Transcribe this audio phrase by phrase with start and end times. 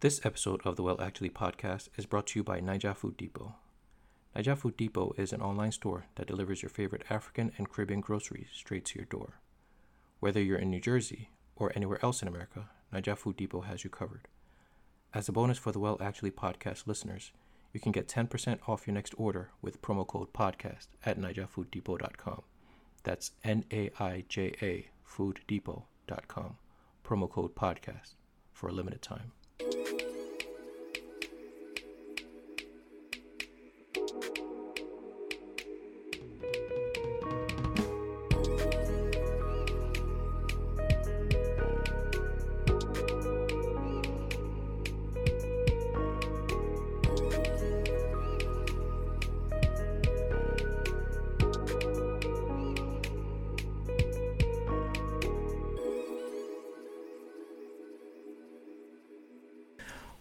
[0.00, 3.56] This episode of the Well Actually podcast is brought to you by Naija Food Depot.
[4.34, 8.46] Naija Food Depot is an online store that delivers your favorite African and Caribbean groceries
[8.50, 9.40] straight to your door.
[10.18, 13.90] Whether you're in New Jersey or anywhere else in America, Naija Food Depot has you
[13.90, 14.26] covered.
[15.12, 17.32] As a bonus for the Well Actually podcast listeners,
[17.74, 22.40] you can get 10% off your next order with promo code podcast at naijafooddepot.com.
[23.02, 26.56] That's N A I J A fooddepot.com.
[27.04, 28.14] Promo code podcast
[28.54, 29.32] for a limited time.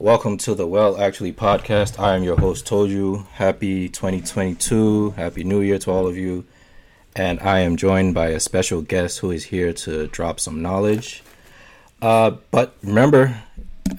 [0.09, 1.99] Welcome to the Well Actually podcast.
[1.99, 3.27] I am your host, You.
[3.33, 5.11] Happy 2022.
[5.11, 6.45] Happy New Year to all of you.
[7.15, 11.21] And I am joined by a special guest who is here to drop some knowledge.
[12.01, 13.43] Uh, but remember,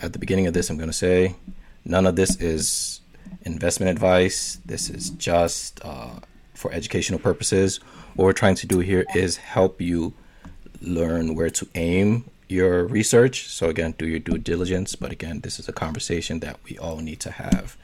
[0.02, 1.36] at the beginning of this, I'm going to say
[1.84, 3.02] none of this is
[3.42, 4.58] investment advice.
[4.66, 6.18] This is just uh,
[6.54, 7.76] for educational purposes.
[8.16, 10.14] What we're trying to do here is help you
[10.82, 13.48] learn where to aim your research.
[13.48, 14.94] So, again, do your due diligence.
[14.96, 17.76] But again, this is a conversation that we all need to have.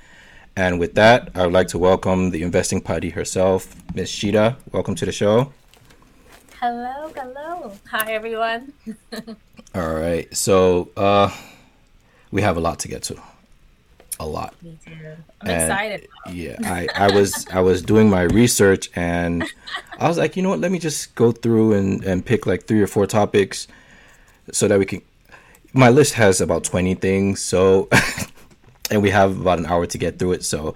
[0.56, 4.56] And with that, I would like to welcome the Investingpadi herself, Miss Shida.
[4.72, 5.52] Welcome to the show.
[6.60, 7.72] Hello, hello.
[7.90, 8.72] Hi, everyone.
[9.74, 10.34] all right.
[10.34, 11.30] So, uh,
[12.30, 13.20] we have a lot to get to.
[14.18, 14.54] A lot.
[14.62, 14.92] Me too.
[15.42, 16.08] I'm and excited.
[16.32, 19.44] Yeah, I, I was I was doing my research and
[19.98, 22.64] I was like, you know what, let me just go through and, and pick like
[22.64, 23.68] three or four topics
[24.52, 25.02] so that we can.
[25.72, 27.88] My list has about twenty things, so
[28.90, 30.44] and we have about an hour to get through it.
[30.44, 30.74] So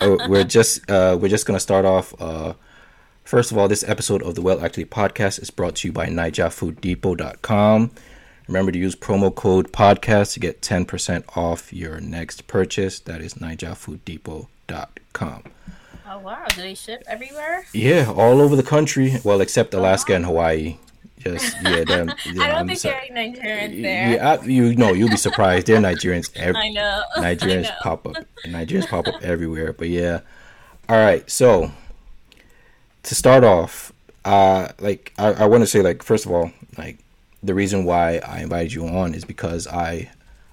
[0.00, 2.14] uh, we're just uh, we're just gonna start off.
[2.20, 2.54] Uh,
[3.24, 6.06] first of all, this episode of the Well Actually podcast is brought to you by
[6.06, 7.90] NaijaFoodDepot.com.
[8.48, 13.00] Remember to use promo code podcast to get 10% off your next purchase.
[13.00, 15.42] That is NaijaFoodDepot.com.
[16.08, 16.44] Oh, wow.
[16.50, 17.66] Do they ship everywhere?
[17.72, 19.16] Yeah, all over the country.
[19.24, 20.76] Well, except Alaska and Hawaii
[21.30, 22.12] just yeah, them.
[22.26, 24.12] Yeah, I don't I'm think so, there are Nigerians there.
[24.12, 25.66] Yeah, you know, you'll be surprised.
[25.66, 26.30] There are Nigerians.
[26.36, 27.02] Every, I know.
[27.16, 27.76] Nigerians I know.
[27.82, 28.16] pop up.
[28.44, 29.72] Nigerians pop up everywhere.
[29.72, 30.20] But yeah,
[30.88, 31.28] all right.
[31.30, 31.70] So
[33.02, 33.92] to start off,
[34.24, 36.98] uh, like I, I want to say, like first of all, like
[37.42, 40.10] the reason why I invited you on is because I,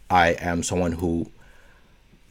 [0.09, 1.29] I am someone who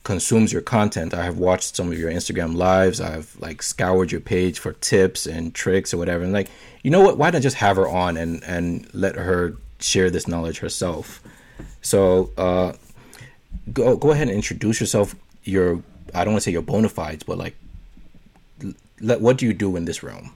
[0.05, 1.15] consumes your content.
[1.15, 3.01] I have watched some of your Instagram lives.
[3.01, 6.25] I've like scoured your page for tips and tricks or whatever.
[6.25, 6.51] And like,
[6.83, 7.19] you know what?
[7.19, 11.23] Why not just have her on and and let her share this knowledge herself?
[11.83, 12.73] So uh,
[13.73, 15.15] go go ahead and introduce yourself.
[15.45, 15.83] Your
[16.15, 17.57] I don't want to say your bona fides, but like,
[19.01, 20.33] let what do you do in this realm?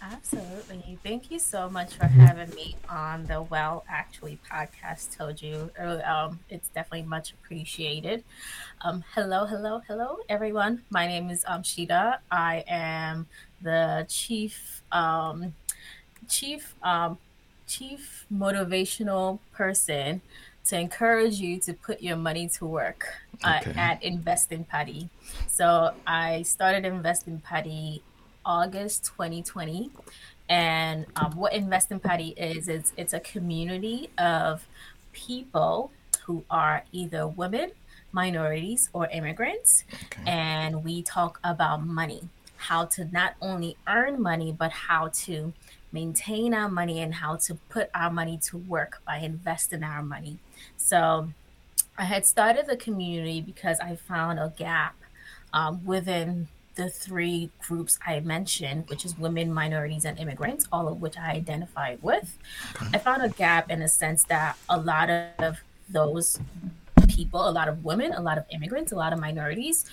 [0.00, 0.63] Absolutely.
[1.02, 5.16] Thank you so much for having me on the Well Actually podcast.
[5.16, 5.70] Told you,
[6.04, 8.22] um, it's definitely much appreciated.
[8.82, 10.82] Um, hello, hello, hello, everyone.
[10.90, 12.18] My name is um, Shida.
[12.30, 13.26] I am
[13.62, 15.54] the chief, um,
[16.28, 17.18] chief, um,
[17.66, 20.20] chief motivational person
[20.66, 23.06] to encourage you to put your money to work
[23.42, 23.74] uh, okay.
[23.78, 25.08] at Investingpadi.
[25.48, 28.00] So I started Investingpadi
[28.44, 29.90] August 2020.
[30.48, 34.66] And um, what Investingpadi is, is it's a community of
[35.12, 35.90] people
[36.24, 37.72] who are either women,
[38.12, 39.84] minorities, or immigrants.
[39.92, 40.22] Okay.
[40.26, 45.52] And we talk about money, how to not only earn money, but how to
[45.92, 50.38] maintain our money and how to put our money to work by investing our money.
[50.76, 51.28] So
[51.96, 54.96] I had started the community because I found a gap
[55.52, 61.00] um, within the three groups I mentioned, which is women, minorities, and immigrants, all of
[61.00, 62.36] which I identify with.
[62.76, 62.86] Okay.
[62.94, 66.38] I found a gap in a sense that a lot of those
[67.08, 69.84] people, a lot of women, a lot of immigrants, a lot of minorities,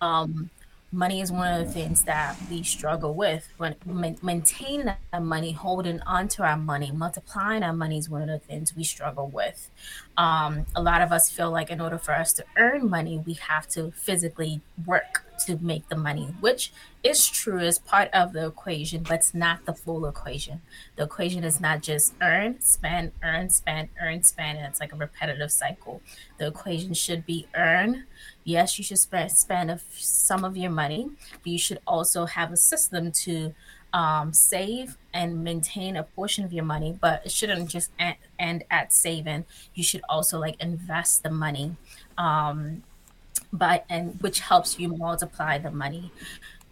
[0.00, 0.50] um,
[0.92, 3.74] money is one of the things that we struggle with when
[4.22, 8.38] maintaining our money holding on to our money multiplying our money is one of the
[8.38, 9.68] things we struggle with
[10.16, 13.34] um, a lot of us feel like in order for us to earn money we
[13.34, 16.72] have to physically work to make the money, which
[17.02, 20.60] is true as part of the equation, but it's not the full equation.
[20.96, 24.96] The equation is not just earn, spend, earn, spend, earn, spend, and it's like a
[24.96, 26.02] repetitive cycle.
[26.38, 28.04] The equation should be earn.
[28.44, 31.10] Yes, you should spend spend some of your money,
[31.42, 33.54] but you should also have a system to
[33.92, 37.90] um, save and maintain a portion of your money, but it shouldn't just
[38.38, 39.46] end at saving.
[39.74, 41.76] You should also like invest the money,
[42.18, 42.82] um,
[43.56, 46.12] by and which helps you multiply the money.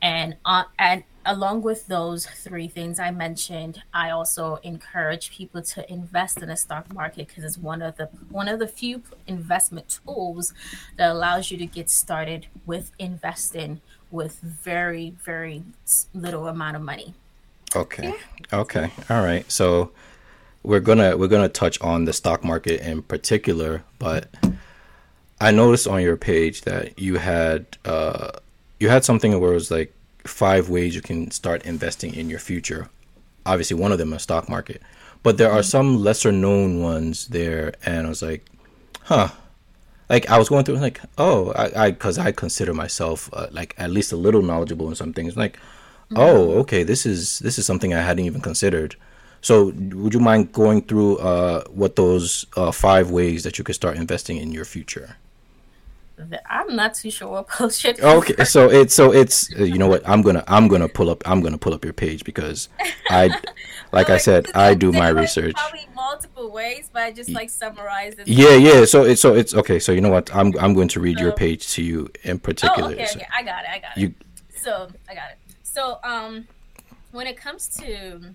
[0.03, 5.91] And uh, and along with those three things I mentioned, I also encourage people to
[5.91, 10.01] invest in the stock market because it's one of the one of the few investment
[10.05, 10.53] tools
[10.97, 15.63] that allows you to get started with investing with very very
[16.13, 17.15] little amount of money.
[17.75, 18.09] Okay.
[18.09, 18.59] Yeah.
[18.61, 18.91] Okay.
[19.09, 19.51] All right.
[19.51, 19.91] So
[20.63, 24.29] we're gonna we're gonna touch on the stock market in particular, but
[25.45, 28.31] I noticed on your page that you had uh,
[28.81, 29.93] you had something where it was like
[30.25, 32.89] five ways you can start investing in your future.
[33.45, 34.81] Obviously, one of them is stock market,
[35.23, 35.77] but there are mm-hmm.
[35.77, 38.47] some lesser known ones there, and I was like,
[39.03, 39.29] huh.
[40.09, 43.29] Like I was going through, I was like, oh, I, because I, I, consider myself
[43.33, 45.37] uh, like at least a little knowledgeable in some things.
[45.37, 46.17] Like, mm-hmm.
[46.19, 48.97] oh, okay, this is this is something I hadn't even considered.
[49.43, 53.75] So, would you mind going through uh, what those uh, five ways that you could
[53.75, 55.17] start investing in your future?
[56.49, 57.85] I'm not too sure what post.
[57.85, 61.23] Okay, so it's so it's uh, you know what I'm gonna I'm gonna pull up
[61.29, 62.69] I'm gonna pull up your page because
[63.09, 63.37] I,
[63.93, 65.55] like I said, I do my research.
[65.55, 68.29] Probably multiple ways, but I just like summarize it.
[68.29, 68.85] Yeah, yeah.
[68.85, 69.79] So it's so it's okay.
[69.79, 72.39] So you know what I'm I'm going to read so, your page to you in
[72.39, 72.91] particular.
[72.91, 73.29] Oh, okay, so okay.
[73.37, 73.71] I got it.
[73.71, 74.01] I got it.
[74.01, 74.15] You,
[74.55, 75.39] so I got it.
[75.63, 76.47] So um,
[77.11, 78.35] when it comes to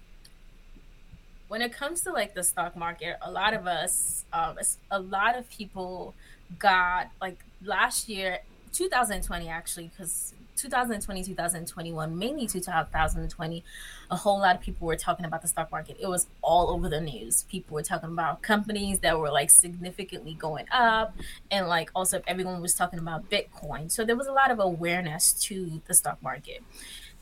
[1.47, 4.57] when it comes to like the stock market, a lot of us, um,
[4.91, 6.13] a lot of people
[6.57, 8.39] got like last year
[8.73, 13.63] 2020 actually because 2020 2021 mainly 2020
[14.11, 15.95] a whole lot of people were talking about the stock market.
[15.99, 17.43] It was all over the news.
[17.43, 21.15] People were talking about companies that were like significantly going up
[21.51, 23.91] and like also everyone was talking about bitcoin.
[23.91, 26.63] So there was a lot of awareness to the stock market.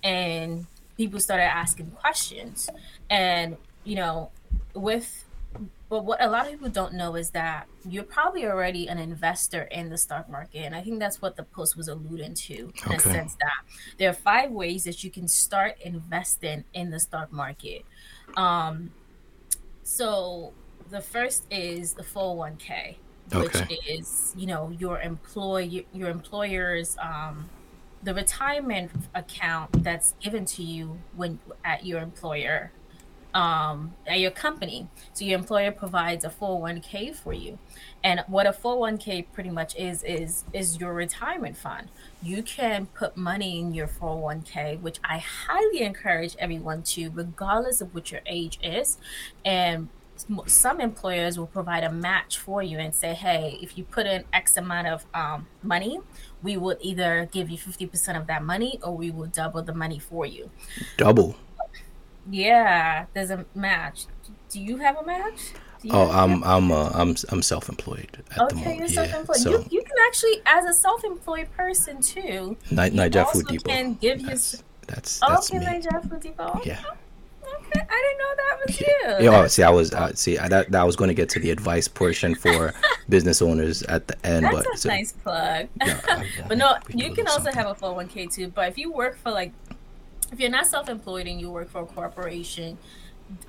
[0.02, 2.70] And people started asking questions.
[3.10, 4.32] And you know
[4.74, 5.26] with
[5.90, 9.64] but what a lot of people don't know is that you're probably already an investor
[9.64, 10.60] in the stock market.
[10.60, 12.96] And I think that's what the post was alluding to in okay.
[12.96, 13.64] a sense that
[13.98, 17.86] there are five ways that you can start investing in the stock market.
[18.36, 18.92] Um,
[19.84, 20.52] so
[20.90, 22.96] the first is the 401k,
[23.34, 23.40] okay.
[23.40, 27.50] which is, you know, your employer, your employer's, um,
[28.04, 32.72] the retirement account that's given to you when at your employer
[33.38, 34.88] um, at your company.
[35.14, 37.60] So your employer provides a 401k for you.
[38.04, 41.90] And what a 401k pretty much is is is your retirement fund.
[42.24, 47.94] You can put money in your 401k, which I highly encourage everyone to regardless of
[47.94, 48.98] what your age is.
[49.46, 49.90] And
[50.48, 54.24] some employers will provide a match for you and say, hey, if you put in
[54.34, 56.00] X amount of um, money,
[56.42, 60.00] we would either give you 50% of that money or we will double the money
[60.00, 60.50] for you.
[60.98, 61.36] Double.
[62.30, 64.06] Yeah, there's a match.
[64.50, 65.54] Do you have a match?
[65.92, 68.80] Oh, I'm I'm uh, I'm I'm self-employed at okay, the moment.
[68.80, 69.38] you're self-employed.
[69.38, 69.52] Yeah, so.
[69.52, 73.70] you, you can actually, as a self-employed person too, Ni- Naija Food Depot.
[73.70, 74.60] Can give that's, you.
[74.88, 75.66] That's that's okay, me.
[75.66, 76.62] Naija Food Depot.
[76.66, 76.80] Yeah.
[77.48, 79.26] Okay, I didn't know that was you.
[79.26, 81.30] Yeah, oh, see, I was uh, see I, that, that I was going to get
[81.30, 82.74] to the advice portion for
[83.10, 85.68] business owners at the end, That's but a so, nice plug.
[85.86, 87.54] Yeah, I, I, but no, you can also something.
[87.54, 88.50] have a 401k too.
[88.50, 89.54] But if you work for like
[90.32, 92.78] if you're not self-employed and you work for a corporation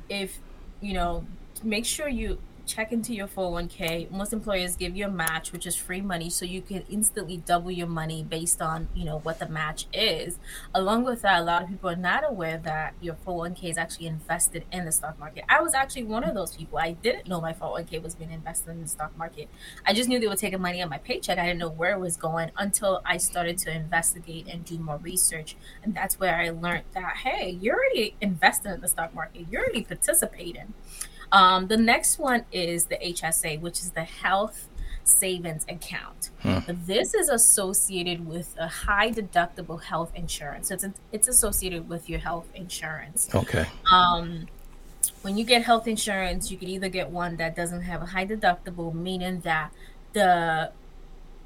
[0.09, 0.39] if
[0.81, 1.25] you know
[1.63, 5.75] make sure you check into your 401k most employers give you a match which is
[5.75, 9.49] free money so you can instantly double your money based on you know what the
[9.49, 10.39] match is.
[10.75, 14.07] Along with that a lot of people are not aware that your 401k is actually
[14.07, 15.45] invested in the stock market.
[15.49, 16.79] I was actually one of those people.
[16.79, 19.49] I didn't know my 401k was being invested in the stock market.
[19.87, 21.39] I just knew they were taking money on my paycheck.
[21.39, 24.99] I didn't know where it was going until i started to investigate and do more
[24.99, 29.47] research and that's where i learned that hey you're already invested in the stock market.
[29.51, 30.75] You're already participating
[31.33, 34.69] um, the next one is the HSA, which is the Health
[35.05, 36.31] Savings Account.
[36.41, 36.59] Hmm.
[36.69, 40.69] This is associated with a high deductible health insurance.
[40.69, 43.29] So it's, it's associated with your health insurance.
[43.35, 43.67] Okay.
[43.91, 44.47] Um,
[45.23, 48.27] when you get health insurance, you can either get one that doesn't have a high
[48.27, 49.73] deductible, meaning that
[50.13, 50.73] the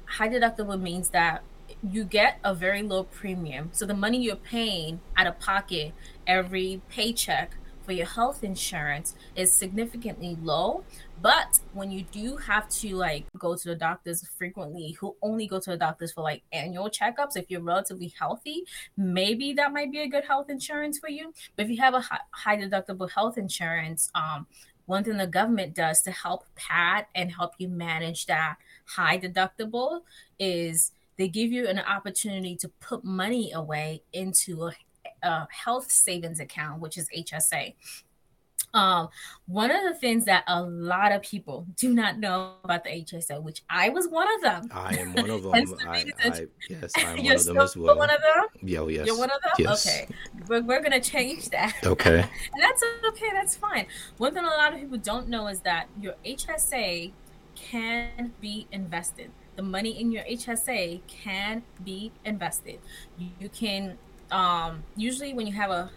[0.05, 1.43] high deductible means that
[1.81, 3.69] you get a very low premium.
[3.73, 5.93] So the money you're paying out of pocket
[6.27, 10.83] every paycheck for your health insurance is significantly low
[11.21, 15.59] but when you do have to like go to the doctors frequently who only go
[15.59, 18.63] to the doctors for like annual checkups if you're relatively healthy
[18.97, 21.33] maybe that might be a good health insurance for you.
[21.55, 24.47] But if you have a high, deductible health insurance um
[24.85, 30.01] one thing the government does to help pad and help you manage that high deductible
[30.39, 34.73] is they give you an opportunity to put money away into a
[35.23, 37.73] a health savings account, which is HSA.
[38.73, 39.09] Um,
[39.45, 43.41] one of the things that a lot of people do not know about the HSA,
[43.41, 44.69] which I was one of them.
[44.71, 45.53] I am one of them.
[45.87, 47.97] I, I, yes, I'm one of them as well.
[47.97, 48.47] One of them.
[48.63, 49.05] Yeah, oh, yes.
[49.05, 49.51] You're one of them.
[49.59, 49.85] Yes.
[49.85, 50.07] Okay,
[50.47, 51.75] we're, we're gonna change that.
[51.93, 52.19] Okay.
[52.19, 53.29] and that's okay.
[53.31, 53.85] That's fine.
[54.17, 57.11] One thing a lot of people don't know is that your HSA
[57.53, 59.31] can be invested.
[59.55, 62.79] The money in your HSA can be invested.
[63.17, 63.99] You, you can
[64.33, 65.89] um, usually when you have a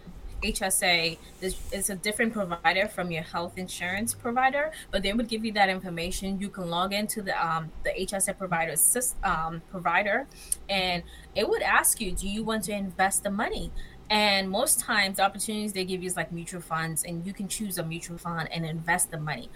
[0.43, 5.51] HSA it's a different provider from your health insurance provider, but they would give you
[5.53, 6.39] that information.
[6.39, 8.75] You can log into the um, the HSA provider
[9.23, 10.27] um, provider,
[10.69, 11.03] and
[11.35, 13.71] it would ask you, do you want to invest the money?
[14.09, 17.47] And most times, the opportunities they give you is like mutual funds, and you can
[17.47, 19.49] choose a mutual fund and invest the money.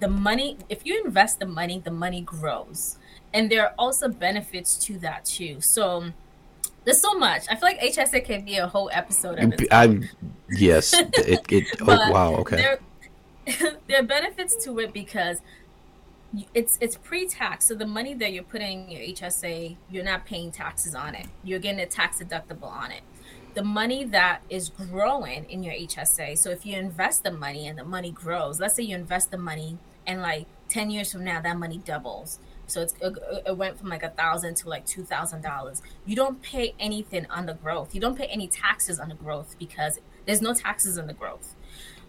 [0.00, 2.98] The money, if you invest the money, the money grows,
[3.32, 5.60] and there are also benefits to that too.
[5.60, 6.12] So
[6.84, 7.46] there's so much.
[7.50, 9.68] I feel like HSA can be a whole episode of it.
[9.72, 10.00] I
[10.50, 12.56] yes, it, it oh wow, okay.
[12.56, 15.40] There, there are benefits to it because
[16.52, 17.66] it's it's pre-tax.
[17.66, 21.26] So the money that you're putting in your HSA, you're not paying taxes on it.
[21.42, 23.02] You're getting a tax deductible on it.
[23.54, 26.36] The money that is growing in your HSA.
[26.38, 29.38] So if you invest the money and the money grows, let's say you invest the
[29.38, 33.16] money and like 10 years from now that money doubles so it's it,
[33.46, 35.82] it went from like a thousand to like two thousand dollars.
[36.06, 37.94] You don't pay anything on the growth.
[37.94, 41.54] You don't pay any taxes on the growth because there's no taxes on the growth.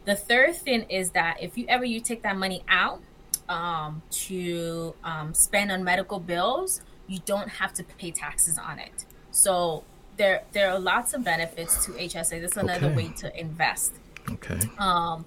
[0.06, 3.02] The third thing is that if you ever you take that money out
[3.50, 9.06] um, to um, spend on medical bills, you don't have to pay taxes on it.
[9.32, 9.84] So
[10.18, 12.42] there there are lots of benefits to HSA.
[12.42, 12.96] That's another okay.
[12.96, 13.96] way to invest.
[14.30, 14.60] Okay.
[14.78, 15.26] Um,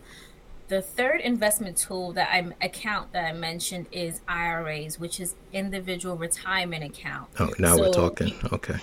[0.69, 6.17] the third investment tool that I account that I mentioned is IRAs, which is individual
[6.17, 7.29] retirement account.
[7.41, 8.35] Oh, now so, we're talking.
[8.53, 8.77] Okay.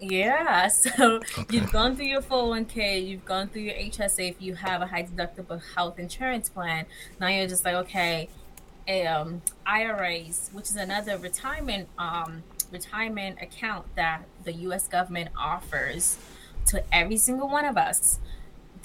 [0.00, 1.44] Yeah, so okay.
[1.50, 5.02] you've gone through your 401k, you've gone through your HSA if you have a high
[5.02, 6.86] deductible health insurance plan.
[7.20, 8.28] Now you're just like, okay,
[8.88, 14.88] um, IRAs, which is another retirement um, retirement account that the U.S.
[14.88, 16.18] government offers
[16.66, 18.18] to every single one of us.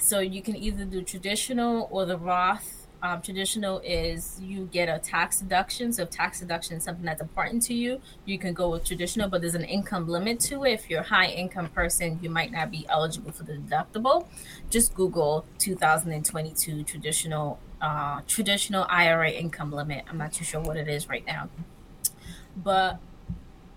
[0.00, 2.88] So you can either do traditional or the Roth.
[3.02, 5.92] Um, traditional is you get a tax deduction.
[5.92, 9.28] So if tax deduction is something that's important to you, you can go with traditional,
[9.28, 10.72] but there's an income limit to it.
[10.72, 14.26] If you're a high income person, you might not be eligible for the deductible.
[14.70, 20.04] Just Google 2022 traditional uh, traditional IRA income limit.
[20.08, 21.48] I'm not too sure what it is right now,
[22.56, 22.98] but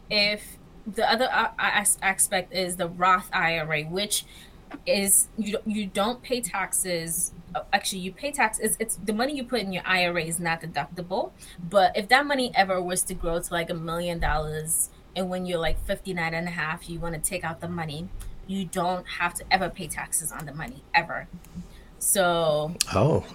[0.09, 4.25] if the other uh, aspect is the Roth IRA, which
[4.85, 9.35] is you you don't pay taxes uh, actually you pay tax it's, it's the money
[9.35, 11.31] you put in your ira is not deductible
[11.69, 15.45] but if that money ever was to grow to like a million dollars and when
[15.45, 18.09] you're like 59 and a half you want to take out the money
[18.47, 21.27] you don't have to ever pay taxes on the money ever.
[21.99, 23.25] So oh.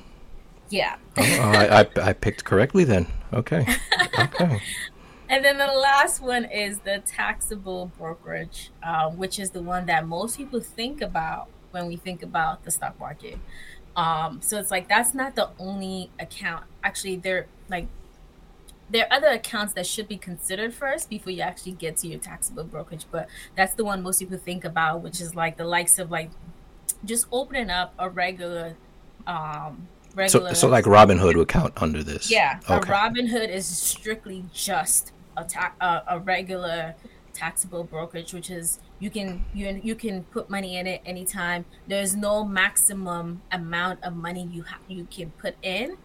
[0.70, 0.96] yeah.
[1.16, 3.06] Oh, I, I, I picked correctly then.
[3.32, 3.66] Okay.
[4.18, 4.60] Okay
[5.28, 10.06] and then the last one is the taxable brokerage, uh, which is the one that
[10.06, 13.38] most people think about when we think about the stock market.
[13.96, 16.64] Um, so it's like that's not the only account.
[16.82, 17.88] Actually, they're like
[18.90, 22.18] there are other accounts that should be considered first before you actually get to your
[22.18, 23.06] taxable brokerage.
[23.10, 26.30] But that's the one most people think about, which is like the likes of like
[27.04, 28.76] just opening up a regular
[29.26, 30.54] um, Regular.
[30.54, 32.30] So, so like Robinhood would count under this.
[32.30, 32.90] Yeah, okay.
[32.90, 36.94] Robinhood is strictly just a, ta- a, a regular
[37.32, 41.64] taxable brokerage, which is you can you you can put money in it anytime.
[41.86, 45.96] There's no maximum amount of money you ha- you can put in.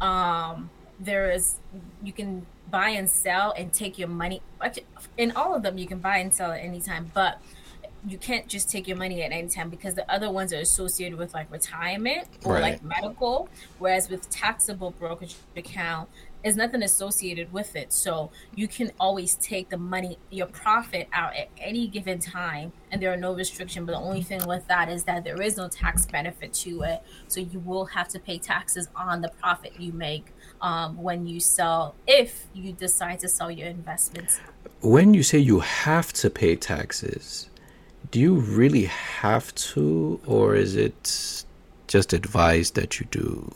[0.00, 1.56] Um, there is
[2.02, 4.42] you can buy and sell and take your money.
[5.16, 7.40] In all of them, you can buy and sell at any time, but
[8.06, 11.16] you can't just take your money at any time because the other ones are associated
[11.16, 12.62] with like retirement or right.
[12.62, 13.48] like medical.
[13.78, 16.08] Whereas with taxable brokerage account,
[16.44, 17.92] is nothing associated with it.
[17.92, 23.00] So you can always take the money, your profit out at any given time, and
[23.00, 23.84] there are no restriction.
[23.84, 27.02] But the only thing with that is that there is no tax benefit to it.
[27.28, 30.26] So you will have to pay taxes on the profit you make
[30.60, 34.40] um, when you sell, if you decide to sell your investments.
[34.80, 37.48] When you say you have to pay taxes,
[38.10, 41.44] do you really have to, or is it
[41.86, 43.50] just advised that you do?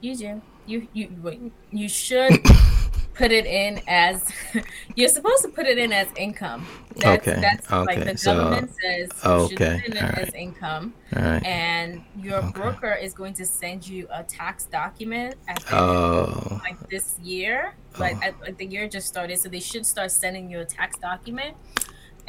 [0.00, 2.42] You do you you you should
[3.14, 4.24] put it in as
[4.94, 6.66] you're supposed to put it in as income.
[6.96, 7.40] That's, okay.
[7.40, 7.96] That's okay.
[7.96, 9.48] like the government so, says you okay.
[9.48, 10.18] should put it in right.
[10.18, 10.94] as income.
[11.12, 12.50] And your okay.
[12.52, 16.60] broker is going to send you a tax document at the oh.
[16.62, 17.74] like this year.
[17.98, 18.26] Like, oh.
[18.26, 21.56] at, like the year just started, so they should start sending you a tax document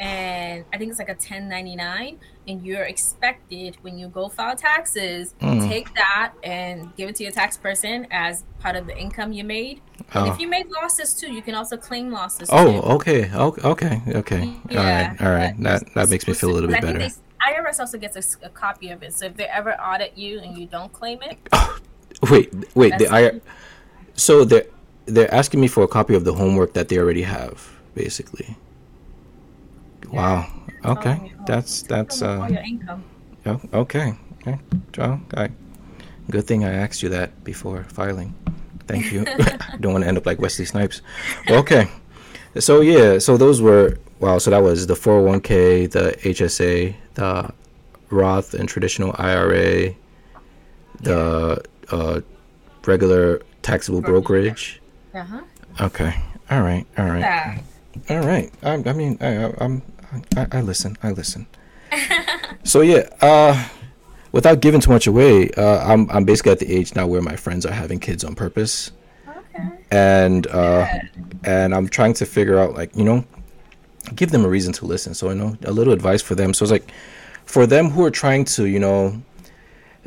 [0.02, 2.18] and I think it's like a 1099
[2.48, 5.68] and you're expected when you go file taxes mm.
[5.68, 9.44] take that and give it to your tax person as part of the income you
[9.44, 9.80] made.
[10.12, 10.38] And if oh.
[10.40, 12.86] you make losses too you can also claim losses oh too.
[12.88, 13.30] okay.
[13.32, 14.02] Okay.
[14.08, 14.52] Okay.
[14.70, 15.22] Yeah, all right.
[15.22, 15.62] All right.
[15.62, 16.98] That that makes me feel a little bit better.
[16.98, 19.12] they, IRS also gets a, a, copy of it.
[19.12, 21.38] So if they ever audit you and you don't claim it
[22.30, 23.40] wait wait the IR
[24.14, 24.66] so they're
[25.06, 28.56] they're asking me for a copy of the homework that they already have basically
[30.12, 30.46] Wow.
[30.84, 31.32] Okay.
[31.46, 32.48] That's that's uh.
[33.46, 34.14] Oh, okay.
[34.42, 34.58] Okay.
[34.98, 35.48] Well, I,
[36.30, 38.34] good thing I asked you that before filing.
[38.86, 39.24] Thank you.
[39.26, 41.02] I Don't want to end up like Wesley Snipes.
[41.48, 41.88] Okay.
[42.58, 43.18] So yeah.
[43.18, 44.38] So those were wow.
[44.38, 47.52] So that was the 401k, the HSA, the
[48.10, 49.94] Roth and traditional IRA,
[51.00, 52.20] the uh,
[52.86, 54.80] regular taxable brokerage.
[55.14, 55.40] Uh huh.
[55.80, 56.14] Okay.
[56.50, 56.86] All right.
[56.98, 57.20] All right.
[57.20, 57.60] Yeah.
[58.10, 58.52] All right.
[58.62, 59.82] I, I mean, I, I'm
[60.36, 60.96] I, I listen.
[61.02, 61.46] I listen.
[62.64, 63.68] so yeah, uh,
[64.32, 67.36] without giving too much away, uh, I'm I'm basically at the age now where my
[67.36, 68.92] friends are having kids on purpose.
[69.28, 69.68] Okay.
[69.90, 70.86] And uh,
[71.44, 73.24] and I'm trying to figure out like you know,
[74.14, 75.14] give them a reason to listen.
[75.14, 76.54] So you know, a little advice for them.
[76.54, 76.90] So it's like,
[77.44, 79.22] for them who are trying to you know,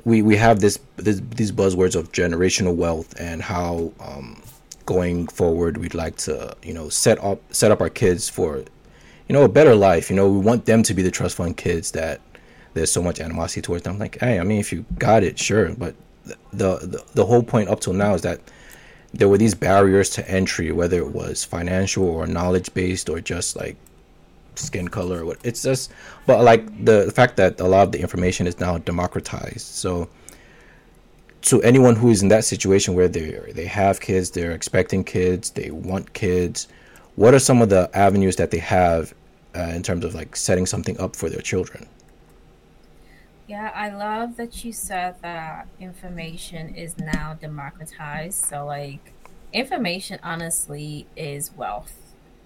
[0.03, 4.41] we we have this, this these buzzwords of generational wealth and how um,
[4.85, 8.63] going forward we'd like to you know set up set up our kids for
[9.27, 10.09] you know, a better life.
[10.09, 12.21] You know, we want them to be the trust fund kids that
[12.73, 13.97] there's so much animosity towards them.
[13.97, 17.69] Like, hey, I mean, if you got it, sure, but the, the the whole point
[17.69, 18.41] up till now is that
[19.13, 23.55] there were these barriers to entry, whether it was financial or knowledge based or just
[23.55, 23.77] like
[24.55, 25.37] skin color or what.
[25.43, 25.91] It's just,
[26.25, 29.61] but like the, the fact that a lot of the information is now democratized.
[29.61, 30.09] So
[31.43, 35.51] to anyone who is in that situation where they they have kids, they're expecting kids,
[35.51, 36.67] they want kids
[37.15, 39.13] what are some of the avenues that they have
[39.55, 41.87] uh, in terms of like setting something up for their children?
[43.47, 48.43] Yeah, I love that you said that information is now democratized.
[48.43, 49.13] So, like,
[49.53, 51.93] information honestly is wealth.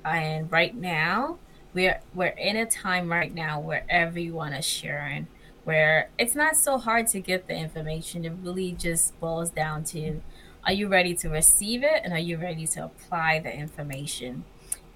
[0.04, 1.40] And right now,
[1.74, 5.28] we're we're in a time right now where everyone is sharing,
[5.64, 8.26] where it's not so hard to get the information.
[8.26, 10.22] It really just boils down to
[10.66, 14.44] are you ready to receive it and are you ready to apply the information?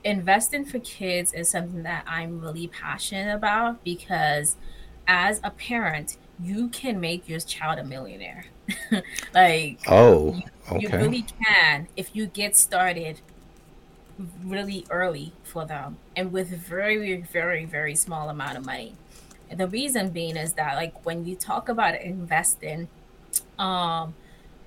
[0.03, 4.55] Investing for kids is something that I'm really passionate about because
[5.07, 8.45] as a parent, you can make your child a millionaire.
[9.33, 10.39] like oh,
[10.71, 10.79] okay.
[10.79, 13.19] you really can if you get started
[14.41, 18.95] really early for them and with very very very small amount of money.
[19.49, 22.87] And the reason being is that like when you talk about investing
[23.59, 24.13] um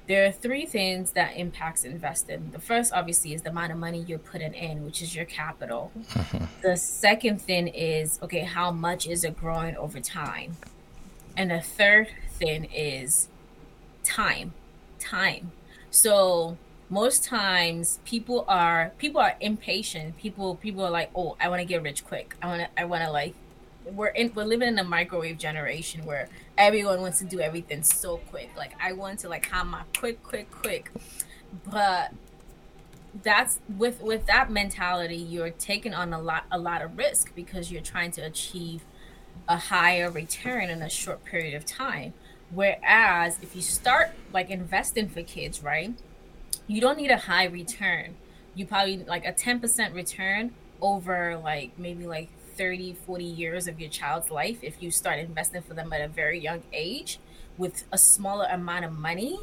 [0.07, 2.51] there are three things that impacts investing.
[2.53, 5.91] The first, obviously, is the amount of money you're putting in, which is your capital.
[5.99, 6.45] Mm-hmm.
[6.63, 10.57] The second thing is, okay, how much is it growing over time?
[11.37, 13.29] And the third thing is
[14.05, 14.53] time.
[14.99, 15.53] Time.
[15.91, 16.57] So
[16.89, 20.17] most times people are people are impatient.
[20.17, 22.37] People people are like, oh, I want to get rich quick.
[22.41, 23.35] I want to I want to like
[23.93, 28.19] we're in we're living in a microwave generation where everyone wants to do everything so
[28.19, 28.51] quick.
[28.57, 30.91] Like I want to like have my quick, quick, quick.
[31.71, 32.13] But
[33.23, 37.71] that's with with that mentality, you're taking on a lot a lot of risk because
[37.71, 38.83] you're trying to achieve
[39.49, 42.13] a higher return in a short period of time.
[42.51, 45.95] Whereas if you start like investing for kids, right?
[46.67, 48.17] You don't need a high return.
[48.55, 53.91] You probably like a 10% return over like maybe like 30, 40 years of your
[53.91, 57.19] child's life if you start investing for them at a very young age
[57.59, 59.39] with a smaller amount of money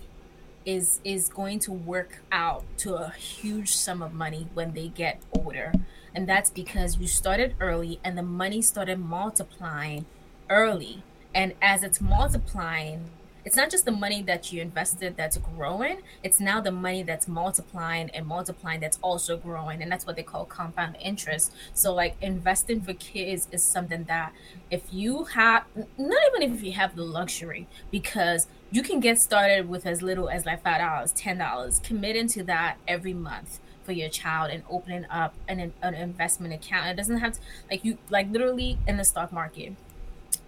[0.66, 5.22] is is going to work out to a huge sum of money when they get
[5.38, 5.74] older.
[6.16, 10.06] And that's because you started early and the money started multiplying
[10.50, 11.04] early.
[11.34, 13.10] And as it's multiplying,
[13.46, 17.28] it's not just the money that you invested that's growing it's now the money that's
[17.28, 21.54] multiplying and multiplying that's also growing and that's what they call compound interest.
[21.74, 24.34] So like investing for kids is something that
[24.72, 25.66] if you have
[25.98, 30.30] not even if you have the luxury because you can get started with as little
[30.30, 34.64] as like five dollars ten dollars committing to that every month for your child and
[34.70, 36.88] opening up an, an investment account.
[36.88, 39.74] It doesn't have to like you like literally in the stock market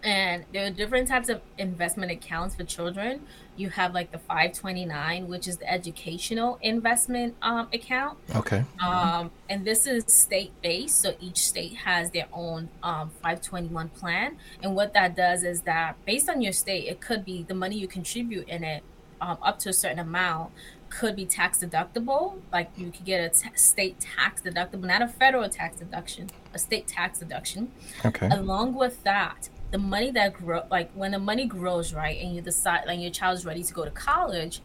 [0.05, 3.19] and there are different types of investment accounts for children
[3.57, 9.65] you have like the 529 which is the educational investment um, account okay um, and
[9.65, 14.93] this is state based so each state has their own um, 521 plan and what
[14.93, 18.47] that does is that based on your state it could be the money you contribute
[18.47, 18.83] in it
[19.21, 20.51] um, up to a certain amount
[20.89, 22.39] could be tax deductible.
[22.53, 26.59] Like you could get a t- state tax deductible, not a federal tax deduction, a
[26.59, 27.71] state tax deduction.
[28.05, 28.29] Okay.
[28.29, 32.39] Along with that, the money that grow like when the money grows, right, and you
[32.39, 34.61] decide like your child is ready to go to college,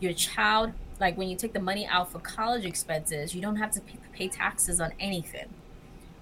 [0.00, 3.70] your child like when you take the money out for college expenses, you don't have
[3.70, 5.48] to pay, pay taxes on anything.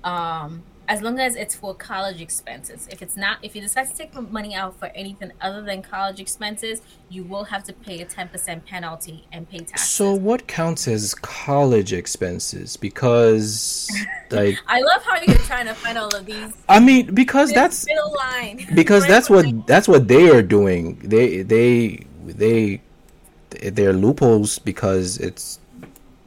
[0.05, 2.89] Um, as long as it's for college expenses.
[2.91, 6.21] If it's not, if you decide to take money out for anything other than college
[6.21, 9.89] expenses, you will have to pay a 10% penalty and pay taxes.
[9.89, 12.77] So what counts as college expenses?
[12.77, 13.91] Because
[14.31, 16.53] like I love how you're trying to find all of these.
[16.69, 18.67] I mean, because that's middle line.
[18.75, 20.99] because that's what that's what they are doing.
[21.01, 22.81] They they they
[23.51, 25.59] they're loopholes because it's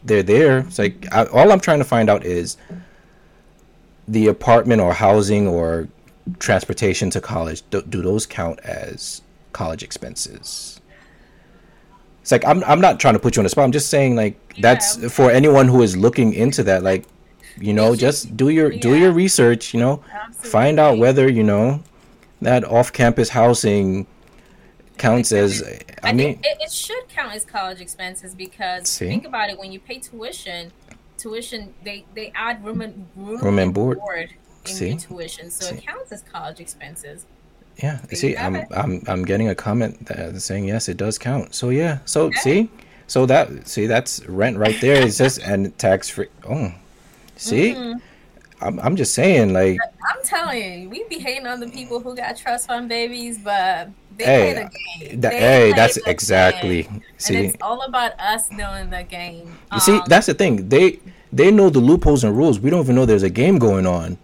[0.03, 0.59] they're there.
[0.59, 2.57] It's like I, all I'm trying to find out is
[4.09, 5.87] the apartment or housing or
[6.39, 7.63] transportation to college.
[7.69, 9.21] Do, do those count as
[9.53, 10.79] college expenses?
[12.21, 13.63] It's like I'm I'm not trying to put you on the spot.
[13.65, 15.07] I'm just saying like that's Yeah.
[15.09, 16.83] for anyone who is looking into that.
[16.83, 17.05] Like
[17.59, 19.73] you know, just do your do your research.
[19.73, 21.81] You know, find out whether you know
[22.41, 24.05] that off-campus housing
[24.97, 25.63] counts as.
[25.63, 29.07] I I mean, it, it should count as college expenses because See?
[29.07, 30.71] think about it when you pay tuition,
[31.19, 33.99] tuition they they add room and room, Room and board.
[34.65, 34.89] in See?
[34.89, 35.75] your tuition, so See?
[35.75, 37.25] it counts as college expenses.
[37.77, 37.99] yeah.
[38.09, 38.67] There See, I'm it.
[38.71, 41.53] I'm I'm getting a comment that saying yes, it does count.
[41.55, 41.99] So yeah.
[42.05, 42.39] So Okay.
[42.39, 42.69] see,
[43.07, 45.01] so that see that's rent right there.
[45.05, 46.27] It's just and tax free.
[46.47, 46.73] Oh,
[47.37, 48.01] see, Mhm.
[48.61, 49.77] I'm I'm just saying like
[50.09, 53.89] I'm telling you, we be hating on the people who got trust fund babies, but
[54.17, 55.21] they Hey, play the game.
[55.21, 56.83] that, hey, that's exactly.
[56.83, 57.01] game.
[57.17, 59.57] See, and it's all about us knowing the game.
[59.73, 60.67] You see, Um, that's the thing.
[60.69, 60.99] They
[61.31, 62.59] they know the loopholes and rules.
[62.59, 64.17] We don't even know there's a game going on.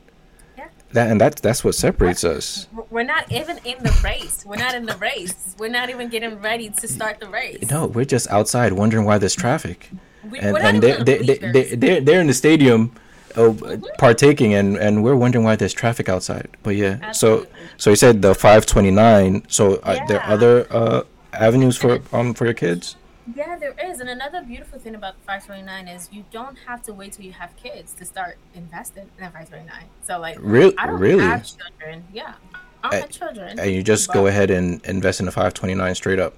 [0.58, 0.68] Yeah.
[0.92, 2.68] That and that's that's what separates us.
[2.90, 4.44] we're not even in the race.
[4.46, 5.56] We're not in the race.
[5.58, 7.70] We're not even getting ready to start the race.
[7.72, 9.90] No, we're just outside wondering why there's traffic.
[10.30, 12.92] We, And and they the they they they're, they're in the stadium
[13.38, 16.50] uh, partaking and and we're wondering why there's traffic outside.
[16.64, 17.12] But yeah.
[17.12, 17.48] So Absolutely.
[17.78, 19.46] so you said the 529.
[19.48, 21.02] So are there other uh
[21.34, 22.96] avenues for um for your kids?
[23.36, 24.00] Yeah, there is.
[24.00, 27.56] And another beautiful thing about 529 is you don't have to wait till you have
[27.58, 29.86] kids to start investing in a 529.
[30.04, 31.24] So, like, Real I don't really?
[31.24, 32.04] have children.
[32.14, 32.36] Yeah.
[32.84, 33.60] I don't Uh, have children.
[33.60, 36.36] And you just go ahead and invest in the 529 straight up.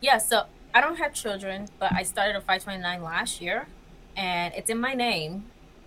[0.00, 3.68] Yeah, so I don't have children, but I started a 529 last year
[4.16, 5.44] and it's in my name.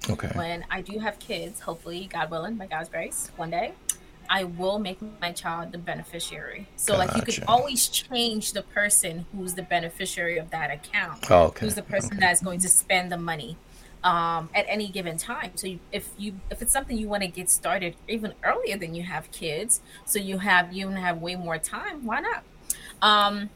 [0.10, 0.30] Okay.
[0.36, 3.74] When I do have kids, hopefully, God willing, by God's grace, one day,
[4.30, 6.68] I will make my child the beneficiary.
[6.76, 7.42] So, like, you Gotcha.
[7.42, 11.30] can always change the person who's the beneficiary of that account.
[11.30, 11.66] Oh, okay.
[11.66, 13.58] Who's the person that's going to spend the money
[14.04, 15.52] um, at any given time?
[15.56, 18.96] So, you, if you if it's something you want to get started even earlier than
[18.96, 22.44] you have kids, so you have you have way more time, why not?
[23.02, 23.50] Um,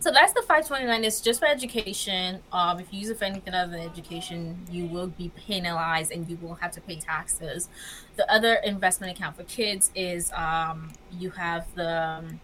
[0.00, 1.04] so that's the 529.
[1.04, 2.40] It's just for education.
[2.52, 6.28] Um, if you use it for anything other than education, you will be penalized and
[6.28, 7.68] you will have to pay taxes.
[8.16, 12.40] The other investment account for kids is um, you have the um,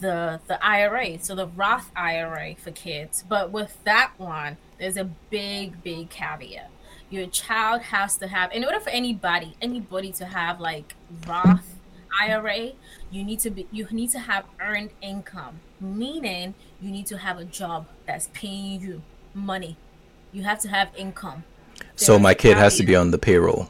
[0.00, 3.24] the the IRA, so the Roth IRA for kids.
[3.26, 6.70] But with that one, there's a big big caveat.
[7.08, 10.94] Your child has to have, in order for anybody anybody to have like
[11.26, 11.78] Roth
[12.20, 12.72] IRA,
[13.10, 17.38] you need to be you need to have earned income, meaning you need to have
[17.38, 19.02] a job that's paying you
[19.34, 19.76] money.
[20.32, 21.44] You have to have income.
[21.96, 23.68] So There's my kid has to be on the payroll.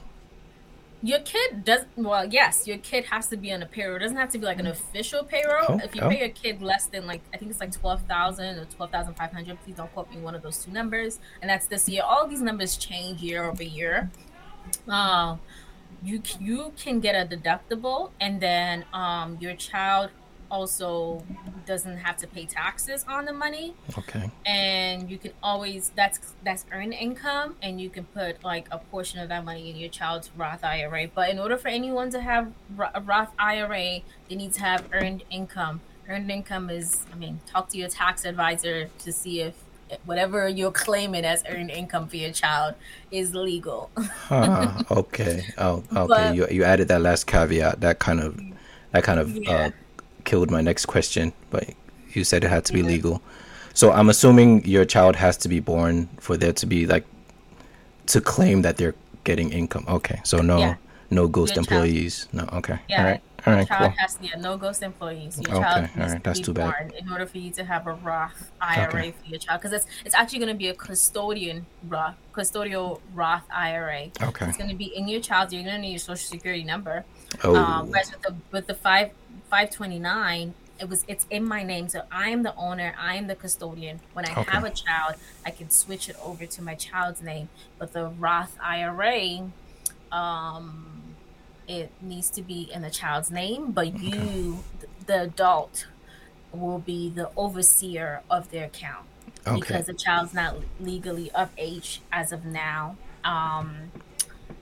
[1.03, 2.25] Your kid does well.
[2.25, 3.97] Yes, your kid has to be on a payroll.
[3.97, 5.67] It doesn't have to be like an official payroll.
[5.69, 6.09] Oh, if you oh.
[6.09, 9.15] pay your kid less than like I think it's like twelve thousand or twelve thousand
[9.15, 11.21] five hundred, please don't quote me one of those two numbers.
[11.43, 12.03] And that's this year.
[12.03, 14.11] All these numbers change year over year.
[14.89, 15.37] Uh,
[16.05, 20.11] you you can get a deductible, and then um, your child
[20.51, 21.25] also
[21.67, 23.75] doesn't have to pay taxes on the money.
[23.99, 24.31] Okay.
[24.47, 29.19] and you can always that's that's earned income and you can put like a portion
[29.21, 32.53] of that money in your child's roth ira but in order for anyone to have
[32.95, 35.81] a roth ira they need to have earned income.
[36.09, 39.55] Earned income is i mean talk to your tax advisor to see if
[40.07, 42.75] whatever you're claiming as earned income for your child
[43.11, 45.45] is legal Huh, okay.
[45.59, 46.07] Oh, okay.
[46.09, 47.81] But- you you added that last caveat.
[47.81, 48.41] That kind of
[48.93, 49.53] that kind of Yeah.
[49.53, 49.71] uh,
[50.25, 51.33] killed my next question.
[51.51, 51.65] But
[52.13, 53.21] you said it had to be legal.
[53.75, 57.05] So I'm assuming your child has to be born for there to be like
[58.07, 58.95] to claim that they're
[59.25, 59.85] getting income.
[59.89, 60.21] Okay.
[60.25, 60.75] So no Yeah.
[61.11, 61.85] no ghost Your child.
[61.85, 62.29] employees.
[62.33, 62.45] No.
[62.53, 62.79] Okay.
[62.89, 62.99] Yeah.
[62.99, 63.21] All right.
[63.47, 63.67] All right.
[63.69, 63.95] child Cool.
[63.99, 65.39] has to yeah, no ghost employees.
[65.41, 66.93] Your Okay, child all right, to that's be too bad.
[66.99, 69.11] in order for you to have a Roth IRA Okay.
[69.13, 73.45] for your child, because it's it's actually going to be a custodian Roth custodial Roth
[73.55, 74.11] IRA.
[74.23, 74.47] Okay.
[74.47, 75.53] It's going to be in your child.
[75.53, 77.05] You're going to need your social security number.
[77.43, 77.55] Oh.
[77.57, 79.11] Um, whereas with the with the five
[79.51, 82.95] five twenty nine, it was it's in my name, so I am the owner.
[82.99, 84.01] I am the custodian.
[84.15, 84.51] When I Okay.
[84.53, 87.49] have a child, I can switch it over to my child's name.
[87.79, 89.51] But the Roth IRA,
[90.11, 91.04] um,
[91.69, 95.87] it needs to be in the child's name, but you, th- the adult,
[96.53, 99.07] will be the overseer of their account
[99.47, 99.59] Okay.
[99.61, 102.97] because the child's not legally of age as of now.
[103.25, 103.91] Um,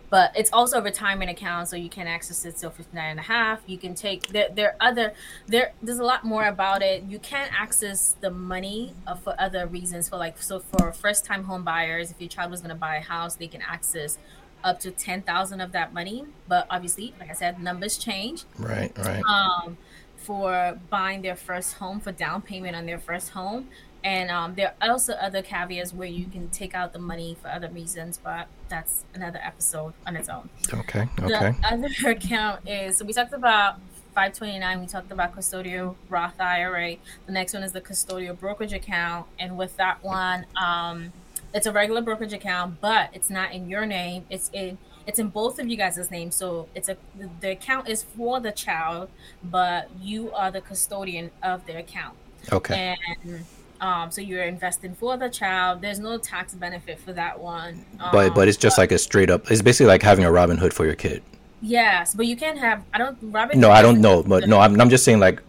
[0.09, 3.23] but it's also a retirement account, so you can access it till 59 and a
[3.23, 3.61] half.
[3.67, 4.49] You can take there.
[4.55, 5.15] There are other
[5.47, 5.73] there.
[5.83, 7.05] There's a lot more about it.
[7.05, 10.11] You can access the money uh, for other reasons.
[10.11, 12.97] For like so for first time home buyers, if your child was going to buy
[12.97, 14.19] a house, they can access
[14.65, 16.25] up to 10,000 of that money.
[16.49, 18.97] But obviously, like I said, numbers change Right.
[18.99, 19.23] Right.
[19.25, 19.77] um,
[20.17, 23.69] for buying their first home for down payment on their first home.
[24.05, 27.49] And um, there are also other caveats where you can take out the money for
[27.49, 30.49] other reasons, but that's another episode on its own.
[30.73, 31.07] Okay.
[31.21, 31.29] Okay.
[31.29, 33.77] The other account is so we talked about
[34.15, 36.97] 529, we talked about custodial Roth IRA.
[37.27, 39.27] The next one is the custodial brokerage account.
[39.39, 41.13] And with that one, um,
[41.55, 44.25] it's a regular brokerage account, but it's not in your name.
[44.31, 46.35] It's in it's in both of you guys' names.
[46.35, 46.97] So it's a
[47.41, 49.11] the, account is for the child,
[49.43, 52.15] but you are the custodian of the account.
[52.53, 52.97] Okay.
[53.25, 53.45] And
[53.81, 55.83] um, so you're investing for the child.
[55.83, 57.85] There's no tax benefit for that one.
[58.13, 59.51] But Um, but it's just like a straight up.
[59.51, 61.23] It's basically like having a Robinhood for your kid.
[61.61, 62.83] Yes, but you can't have.
[62.93, 63.17] I don't.
[63.23, 63.61] Robin.
[63.61, 65.41] No, I don't know, but no, I'm I'm just saying like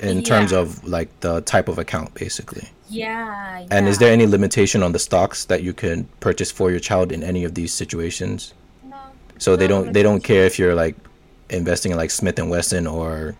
[0.00, 2.68] in terms of like the type of account, basically.
[2.92, 3.66] Yeah.
[3.70, 7.12] And is there any limitation on the stocks that you can purchase for your child
[7.12, 8.54] in any of these situations?
[8.84, 8.96] No.
[9.38, 10.96] So they don't they don't care if you're like
[11.50, 13.36] investing in like Smith and Wesson or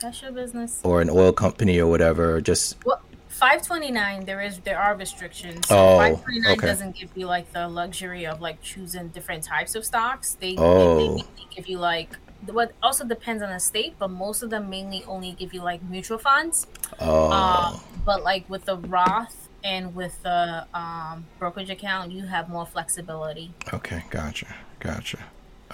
[0.00, 0.80] That's your business.
[0.84, 2.40] or an oil company or whatever.
[2.40, 5.64] Just Well, 529 there is there are restrictions.
[5.70, 6.66] Oh, 529 okay.
[6.66, 10.34] doesn't give you like the luxury of like choosing different types of stocks.
[10.40, 11.16] They, they, Oh.
[11.16, 11.24] they
[11.54, 12.10] give you like
[12.46, 15.82] what also depends on the state, but most of them mainly only give you like
[15.82, 16.66] mutual funds.
[17.00, 22.48] oh Um, but like with the Roth and with the um, brokerage account, you have
[22.48, 23.52] more flexibility.
[23.74, 24.46] okay, gotcha,
[24.80, 25.18] gotcha.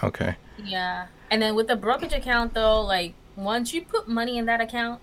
[0.03, 1.07] Okay, Yeah.
[1.31, 5.01] And then with the brokerage account though, like once you put money in that account,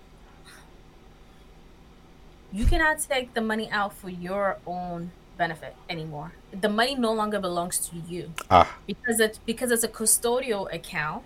[2.52, 6.32] you cannot take the money out for your own benefit anymore.
[6.52, 8.32] The money no longer belongs to you.
[8.50, 11.24] ah, Because it's because it's a custodial account,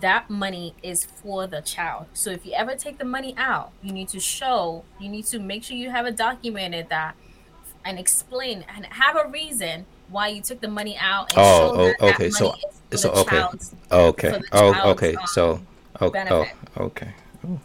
[0.00, 2.06] that money is for the child.
[2.14, 5.38] So if you ever take the money out, you need to show, you need to
[5.38, 7.14] make sure you have it documented that
[7.84, 11.74] and explain and have a reason why you took the money out and Oh, show
[11.80, 13.36] oh, that that okay, so- is for so, the okay.
[13.36, 15.14] child's okay, for the oh, child's, okay.
[15.16, 15.60] um, So,
[16.00, 16.46] oh, oh,
[16.84, 17.14] okay,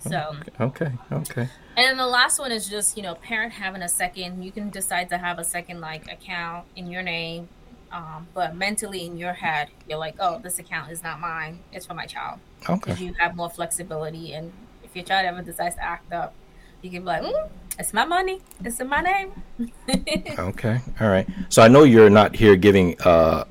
[0.02, 1.41] So, okay, okay.
[1.76, 4.43] and then the last one is just you know parent having a second.
[4.43, 7.48] You can decide to have a second like account in your name,
[7.94, 11.60] um, but mentally in your head you're like, oh, this account is not mine.
[11.72, 12.96] It's for my child Okay.
[12.96, 14.34] you have more flexibility.
[14.34, 14.52] And
[14.84, 16.34] if your child ever decides to act up,
[16.82, 18.42] you can be like, mm, it's my money.
[18.66, 19.32] It's in my name.
[20.40, 20.80] Okay.
[21.00, 21.28] All right.
[21.50, 23.44] So I know you're not here giving uh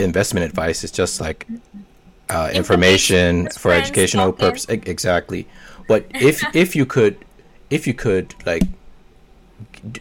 [0.00, 0.84] investment advice.
[0.84, 1.46] It's just like
[2.30, 4.46] uh, information Just for educational talking.
[4.46, 4.66] purpose.
[4.70, 5.46] E- Exactly.
[5.86, 7.16] But if if you could,
[7.70, 8.62] if you could like,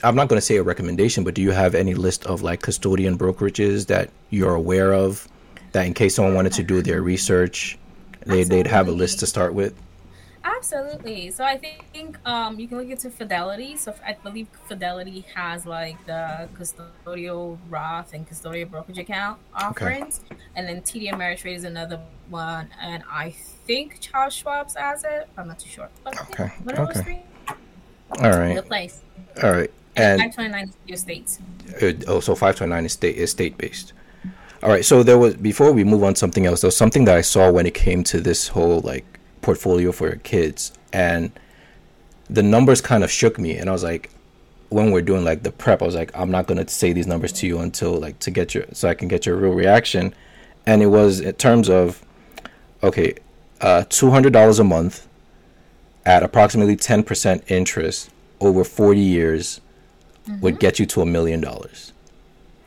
[0.03, 2.61] I'm not going to say a recommendation, but do you have any list of like
[2.61, 5.27] custodian brokerages that you're aware of
[5.71, 7.77] that in case someone wanted to do their research,
[8.25, 9.73] they they'd have a list to start with.
[10.43, 11.29] Absolutely.
[11.31, 13.75] So I think um, you can look into Fidelity.
[13.75, 20.21] So I believe Fidelity has like the custodial Roth and custodial brokerage account offerings,
[20.55, 23.31] and then TD Ameritrade is another one, and I
[23.65, 25.27] think Charles Schwab's has it.
[25.37, 25.89] I'm not too sure.
[26.03, 27.23] But yeah, Okay, those okay.
[28.19, 28.55] All right.
[28.55, 29.01] The place.
[29.43, 29.71] All right.
[29.95, 31.39] And 529 is your states.
[31.81, 33.93] Uh, oh, so 529 is state is state based.
[34.63, 34.85] All right.
[34.85, 36.61] So there was before we move on to something else.
[36.61, 39.05] There was something that I saw when it came to this whole like
[39.41, 41.31] portfolio for your kids, and
[42.29, 43.57] the numbers kind of shook me.
[43.57, 44.11] And I was like,
[44.69, 47.31] when we're doing like the prep, I was like, I'm not gonna say these numbers
[47.33, 50.13] to you until like to get your so I can get your real reaction.
[50.65, 52.03] And it was in terms of
[52.83, 53.15] okay,
[53.61, 55.07] uh, two hundred dollars a month
[56.05, 59.61] at approximately ten percent interest over forty years
[60.41, 60.59] would mm-hmm.
[60.59, 61.93] get you to a million dollars.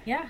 [0.05, 0.27] Yeah.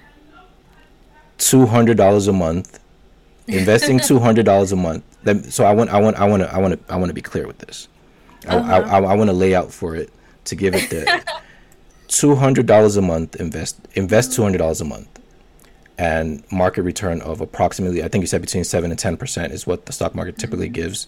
[1.38, 2.80] Two hundred dollars a month,
[3.46, 5.04] investing two hundred dollars a month.
[5.52, 7.22] So I want, I want, I want to, I want to, I want to be
[7.22, 7.88] clear with this.
[8.48, 8.96] I, I, uh-huh.
[8.96, 10.10] I, I want to lay out for it
[10.46, 11.22] to give it the
[12.08, 13.36] two hundred dollars a month.
[13.36, 15.08] Invest, invest two hundred dollars a month,
[15.98, 19.66] and market return of approximately, I think you said between seven and ten percent is
[19.66, 20.74] what the stock market typically mm-hmm.
[20.74, 21.06] gives.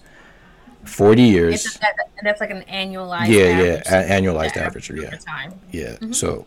[0.84, 1.64] Forty years.
[1.66, 3.82] It's that, that's like an annualized Yeah, average.
[3.86, 4.90] yeah, a- annualized Yeah, average.
[4.90, 5.10] Yeah.
[5.16, 5.54] time.
[5.70, 5.96] Yeah.
[6.12, 6.46] So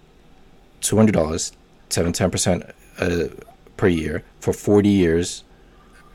[0.82, 1.54] two hundred dollars,
[1.90, 2.64] seven ten percent
[3.00, 3.26] uh,
[3.78, 5.44] per year for forty years,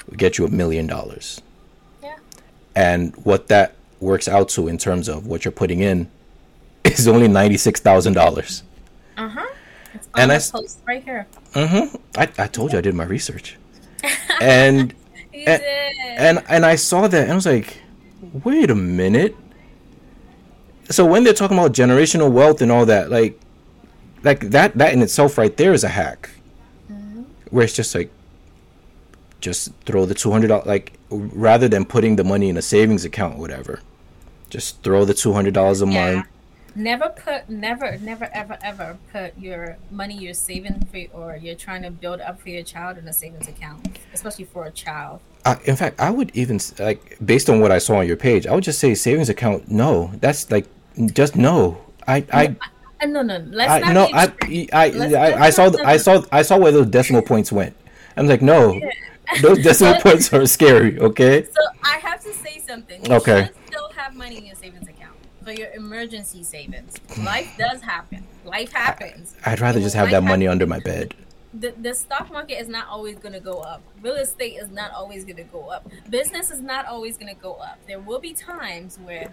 [0.09, 1.41] would get you a million dollars.
[2.03, 2.17] Yeah.
[2.77, 6.11] And what that works out to in terms of what you're putting in
[6.85, 8.63] is only ninety six thousand dollars.
[9.17, 9.47] Uh huh.
[10.17, 11.27] And I post right here.
[11.55, 11.97] Mm-hmm.
[12.17, 13.57] I, I told you I did my research,
[14.41, 14.95] and
[15.33, 17.79] and, and and I saw that and I was like,
[18.45, 19.37] wait a minute.
[20.91, 23.39] So when they're talking about generational wealth and all that, like,
[24.23, 26.31] like that that in itself right there is a hack,
[26.91, 27.23] mm-hmm.
[27.51, 28.11] where it's just like,
[29.41, 33.05] just throw the two hundred dollars like rather than putting the money in a savings
[33.05, 33.81] account, or whatever,
[34.51, 36.15] just throw the two hundred dollars a Yeah.
[36.15, 36.27] month.
[36.75, 41.83] Never put, never, never, ever, ever put your money you're saving for or you're trying
[41.83, 45.21] to build up for your child in a savings account, especially for a child.
[45.45, 48.47] Uh, in fact, I would even like based on what I saw on your page,
[48.47, 49.71] I would just say savings account.
[49.71, 50.67] No, that's like
[51.13, 51.79] just no.
[52.07, 52.57] I I
[53.03, 54.23] Uh, no, no, let's I not no I.
[54.23, 57.23] I, Let's- I, let's I saw not- th- I saw I saw where those decimal
[57.23, 57.75] points went.
[58.17, 58.79] I'm like, no,
[59.43, 60.99] those decimal points are scary.
[61.01, 63.05] Okay, So I have to say something.
[63.07, 63.49] You Okay.
[63.67, 64.90] still have money in your savings account
[65.45, 66.95] for your emergency savings.
[67.19, 68.25] Life does happen.
[68.45, 69.35] Life happens.
[69.45, 71.15] I'd rather And just have that money happens, under my bed.
[71.55, 73.83] the, the stock market is not always going to go up.
[74.03, 75.89] Real estate is not always going to go up.
[76.09, 77.79] Business is not always going to go up.
[77.87, 79.33] There will be times where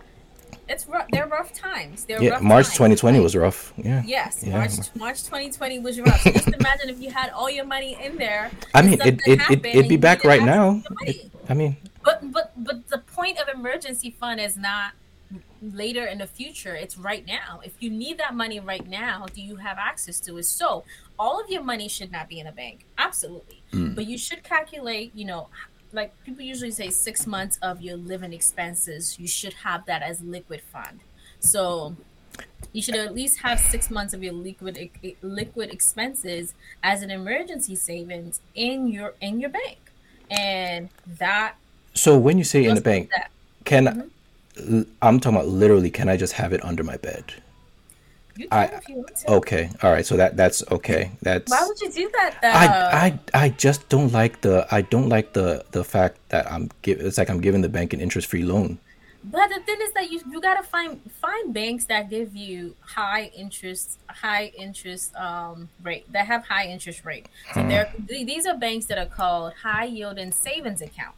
[0.70, 1.08] it's rough.
[1.12, 2.06] They're rough times.
[2.06, 2.74] They're Yeah, rough March times.
[3.00, 3.74] 2020 Like, was rough.
[3.78, 4.02] Yeah.
[4.06, 4.58] Yes, Yeah.
[4.58, 6.22] March March 2020 was rough.
[6.22, 8.50] So just imagine if you had all your money in there.
[8.74, 10.76] I mean, it, it, it, it'd be back right now.
[10.76, 11.12] to the money.
[11.12, 14.92] It- I mean, But but but the point of emergency fund is not
[15.62, 16.76] later in the future.
[16.76, 17.62] It's right now.
[17.64, 20.44] If you need that money right now, do you have access to it?
[20.44, 20.84] So
[21.20, 22.86] all of your money should not be in a bank.
[22.98, 23.62] Absolutely.
[23.72, 25.50] But you should calculate, you know,
[25.92, 30.22] like people usually say six months of your living expenses, you should have that as
[30.22, 31.00] liquid fund.
[31.40, 31.96] So
[32.74, 34.90] you should at least have six months of your liquid
[35.22, 39.80] liquid expenses as an emergency savings in your in your bank,
[40.30, 41.56] and that
[41.94, 43.32] so when you say in the bank, that.
[43.66, 44.08] can Mm-hmm.
[45.02, 45.90] I'm talking about literally?
[45.90, 47.24] Can I just have it under my bed?
[48.52, 49.32] I- can if you want to.
[49.32, 50.06] Okay, all right.
[50.06, 51.12] So that that's okay.
[51.24, 52.50] That's Why would you do that though?
[52.50, 56.70] I, I I just don't like the I don't like the the fact that I'm
[56.84, 58.78] give it's like I'm giving the bank an interest free loan.
[59.24, 63.32] But the thing is that you you gotta find find banks that give you high
[63.36, 67.26] interest high interest um rate that have high interest rate.
[67.56, 67.70] So Hmm.
[67.70, 71.16] they're these are banks that are called high yield and savings account.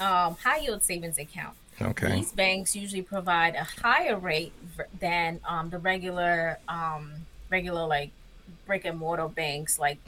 [0.00, 1.54] Um, high yield savings account.
[1.82, 2.16] Okay.
[2.16, 4.52] These banks usually provide a higher rate
[4.98, 7.12] than um, the regular um,
[7.48, 8.10] regular like
[8.66, 9.98] brick and mortar banks like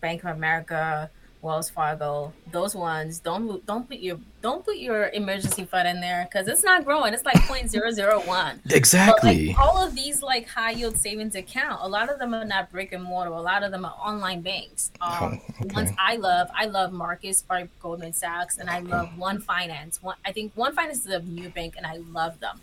[0.00, 1.10] Bank of America,
[1.40, 2.32] Wells Fargo.
[2.50, 6.64] Those ones don't don't put your don't put your emergency fund in there because it's
[6.64, 7.14] not growing.
[7.14, 8.60] It's like 0.001.
[8.72, 9.48] Exactly.
[9.48, 12.70] like all of these like high yield savings account, a lot of them are not
[12.72, 13.30] brick and mortar.
[13.30, 14.90] A lot of them are online banks.
[15.00, 15.26] Um, Oh,
[15.62, 15.74] okay.
[15.74, 20.02] ones I love, I love Marcus by Goldman Sachs, and I love One Finance.
[20.02, 22.60] One, I think One Finance is a new bank, and I love them.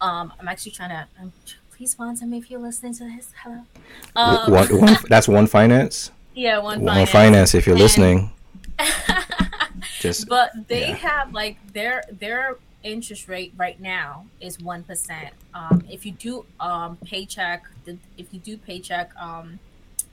[0.00, 1.06] Um, I'm actually trying to.
[1.20, 1.32] Um,
[1.76, 3.32] please sponsor me if you're listening to this.
[3.42, 3.62] Hello.
[4.16, 6.10] Um, one, one, that's one finance.
[6.34, 7.10] Yeah, One One Finance.
[7.10, 7.54] finance.
[7.54, 8.30] If you're And- listening,
[10.00, 10.94] just but they Yeah.
[10.96, 15.34] have like their their interest rate right now is one percent.
[15.54, 19.58] Um, if you do um paycheck, if you do paycheck, um,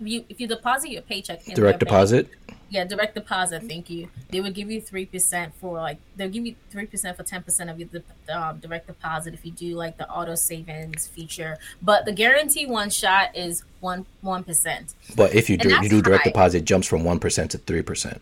[0.01, 2.29] if you if you deposit your paycheck direct bank- deposit.
[2.69, 3.63] Yeah, direct deposit.
[3.63, 4.09] Thank you.
[4.29, 7.43] They would give you three percent for like they'll give you three percent for ten
[7.43, 7.89] percent of your
[8.33, 11.57] um, direct deposit if you do like the auto savings feature.
[11.81, 14.95] But the guarantee one shot is one one percent.
[15.15, 16.31] But if you do you do direct high.
[16.31, 18.21] deposit, it jumps from one percent to three percent.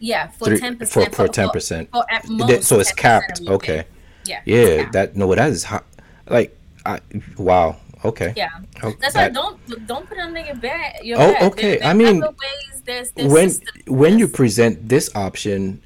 [0.00, 1.14] Yeah, for ten percent.
[1.14, 1.90] for ten percent.
[1.90, 3.40] For at most, So it's 10% capped.
[3.46, 3.82] Okay.
[3.82, 3.88] pay.
[4.24, 4.40] Yeah.
[4.44, 4.90] Yeah.
[4.90, 5.84] That no, that is hot.
[6.28, 7.00] Like, I
[7.38, 7.76] wow.
[8.04, 8.32] Okay.
[8.36, 8.50] Yeah,
[8.82, 11.00] Oh, that's why that- don't don't put it under your bed.
[11.02, 11.42] Your Oh, bed.
[11.52, 11.78] okay.
[11.78, 12.82] There- I mean, ways.
[12.84, 13.50] There's, there's when
[13.86, 15.80] when you present this option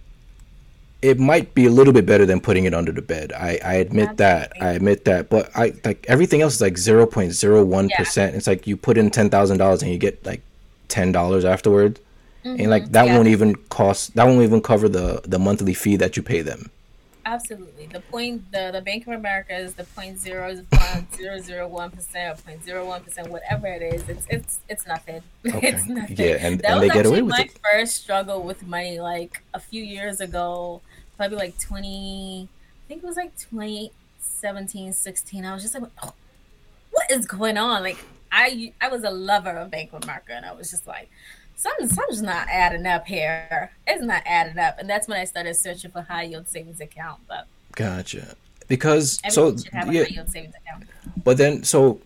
[1.01, 3.75] it might be a little bit better than putting it under the bed i i
[3.75, 8.67] admit that i admit that but i like everything else is like 0.01% it's like
[8.67, 10.43] you put in $10000 and you get like
[10.89, 12.01] $10 afterward
[12.45, 13.07] and like that Mm-hmm.
[13.07, 13.17] yeah.
[13.17, 16.69] won't even cost that won't even cover the the monthly fee that you pay them
[17.35, 20.55] absolutely the point the the Bank of America is the point zero
[21.17, 24.09] zero zero one percent or point zero one percent whatever it is.
[24.09, 25.23] It's it's it's nothing.
[25.47, 25.69] Okay.
[25.69, 26.17] It's nothing.
[26.19, 27.59] Yeah, and- that and was they get away actually my it.
[27.73, 30.81] first struggle with money like a few years ago,
[31.17, 32.49] probably like twenty.
[32.85, 35.45] I think it was like 2017, 16.
[35.45, 36.13] I was just like, oh,
[36.91, 37.83] what is going on?
[37.83, 37.99] Like
[38.33, 41.09] I I was a lover of Bank of America, and I was just like,
[41.59, 43.71] something something's not adding up here.
[43.87, 47.21] It's not adding up, and that's when I started searching for high yield savings account.
[47.29, 48.35] But gotcha
[48.69, 50.85] because so everyone a yeah high yield savings account.
[51.23, 52.01] But then, so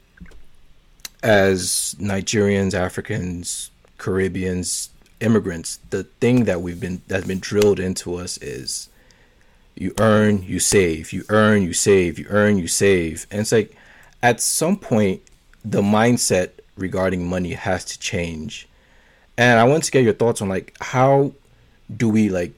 [1.23, 4.91] as Nigerians, Africans, Caribbeans,
[5.21, 8.89] immigrants, the thing that we've been that's been drilled into us is
[9.75, 13.27] you earn, you save, you earn, you save, you earn, you save.
[13.31, 13.77] And it's like
[14.23, 15.23] at some point
[15.65, 18.69] the mindset regarding money has to change.
[19.43, 21.33] And I want to get your thoughts on like how
[21.97, 22.53] do we like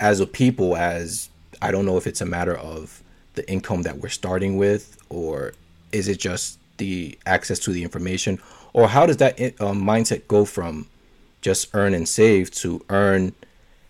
[0.00, 1.28] as a people as
[1.62, 3.04] I don't know if it's a matter of
[3.34, 5.52] the income that we're starting with or
[5.92, 8.40] is it just the access to the information
[8.72, 10.88] or how does that uh, mindset go from
[11.40, 13.32] just earn and save to earn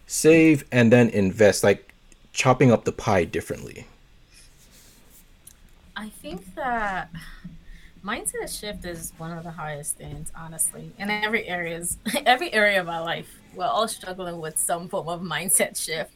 [0.07, 1.65] save and then invest?
[1.65, 1.95] Like
[2.35, 3.87] chopping up the pie differently.
[5.97, 7.09] I think that
[8.05, 12.89] mindset shift is one of the hardest things honestly in every areas every area of
[12.89, 13.39] our life.
[13.55, 16.13] We're all struggling with some form of mindset shift.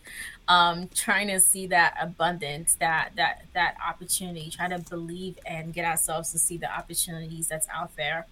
[0.49, 5.85] Um, trying to see that abundance that that that opportunity trying to believe and get
[5.85, 8.27] ourselves to see the opportunities that's out there.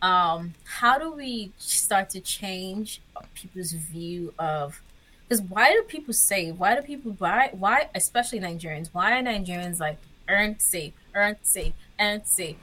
[0.00, 3.00] Um, how do we start to change
[3.34, 4.80] people's view of
[5.28, 9.78] because why do people say why do people why why especially nigerians why are nigerians
[9.80, 12.56] like earn save earn save earn save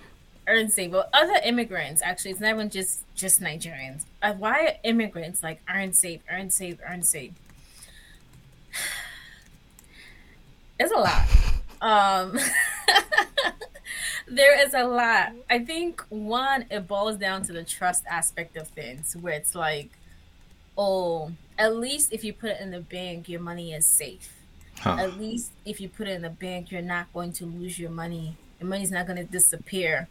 [0.49, 4.03] earn save but other immigrants actually it's not even just just nigerians.
[4.21, 7.31] Uh, why are immigrants like earn safe, earn safe, earn safe?
[10.79, 11.27] it's a lot.
[11.81, 12.37] Um
[14.27, 15.33] there is a lot.
[15.49, 19.91] I think one it boils down to the trust aspect of things where it's like
[20.77, 24.33] oh at least if you put it in the bank your money is safe.
[24.79, 24.95] Huh.
[24.97, 27.91] at least if you put it in the bank you're not going to lose your
[27.91, 28.35] money.
[28.59, 30.07] Your money's not going to disappear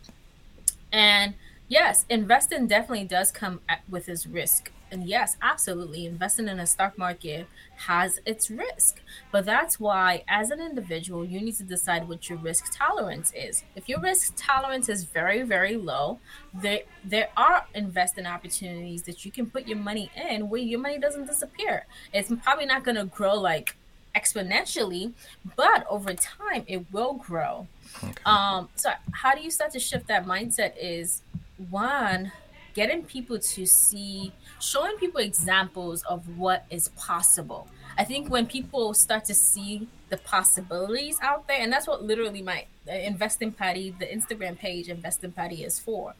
[0.92, 1.34] and
[1.68, 4.72] yes, investing definitely does come with its risk.
[4.90, 9.02] And yes, absolutely, investing in a stock market has its risk.
[9.30, 13.64] But that's why, as an individual, you need to decide what your risk tolerance is.
[13.76, 16.20] If your risk tolerance is very, very low,
[16.54, 20.98] there there are investing opportunities that you can put your money in where your money
[20.98, 21.86] doesn't disappear.
[22.14, 23.76] It's probably not going to grow like
[24.18, 25.12] exponentially,
[25.56, 27.66] but over time it will grow.
[28.02, 28.12] Okay.
[28.26, 31.22] Um, so how do you start to shift that mindset is
[31.70, 32.32] one,
[32.74, 37.66] getting people to see, showing people examples of what is possible.
[37.96, 42.42] I think when people start to see the possibilities out there, and that's what literally
[42.42, 46.14] my uh, Investingpadi, the Instagram page Investingpadi is for,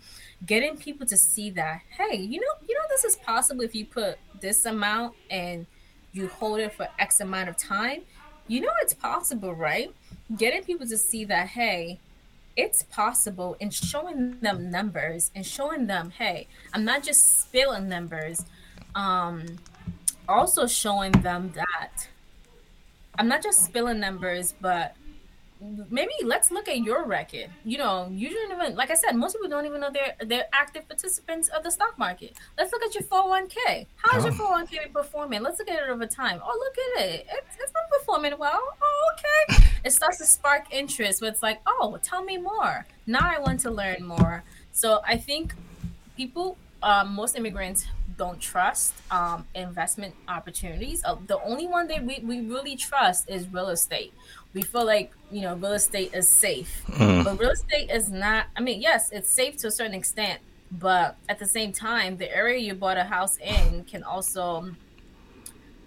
[0.45, 3.87] getting people to see that, hey, you know, you know, this is possible if you
[3.87, 5.67] put this amount and
[6.13, 8.03] you hold it for X amount of time.
[8.47, 9.95] You know, it's possible, right?
[10.37, 11.99] getting people to see that hey
[12.57, 18.45] it's possible and showing them numbers and showing them hey i'm not just spilling numbers
[18.95, 19.45] um
[20.29, 22.09] also showing them that
[23.19, 24.95] i'm not just spilling numbers but
[25.91, 27.51] maybe let's look at your record.
[27.65, 30.47] You know, you don't even like I said, most people don't even know they're they're
[30.53, 32.37] active participants of the stock market.
[32.57, 33.87] Let's look at your 401k.
[33.97, 34.29] How's oh.
[34.29, 35.43] your 401k performing?
[35.43, 36.41] Let's look at it over time.
[36.45, 37.27] Oh, look at it.
[37.31, 38.63] It's, it's been performing well.
[38.83, 39.65] Oh, okay.
[39.85, 42.87] It starts to spark interest where it's like, oh, tell me more.
[43.07, 44.45] Now I want to learn more.
[44.73, 45.55] So I think
[46.17, 51.03] people, um, most immigrants don't trust um, investment opportunities.
[51.05, 54.13] Uh, the only one that we, we really trust is real estate
[54.55, 57.25] we feel like you know real estate is safe mm.
[57.25, 60.41] but real estate is not i mean yes it's safe to a certain extent
[60.73, 64.71] but at the same time the area you bought a house in can also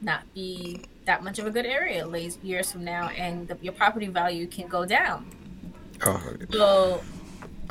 [0.02, 2.08] not be that much of a good area
[2.44, 5.26] years from now and the, your property value can go down
[6.06, 6.22] oh.
[6.52, 7.02] so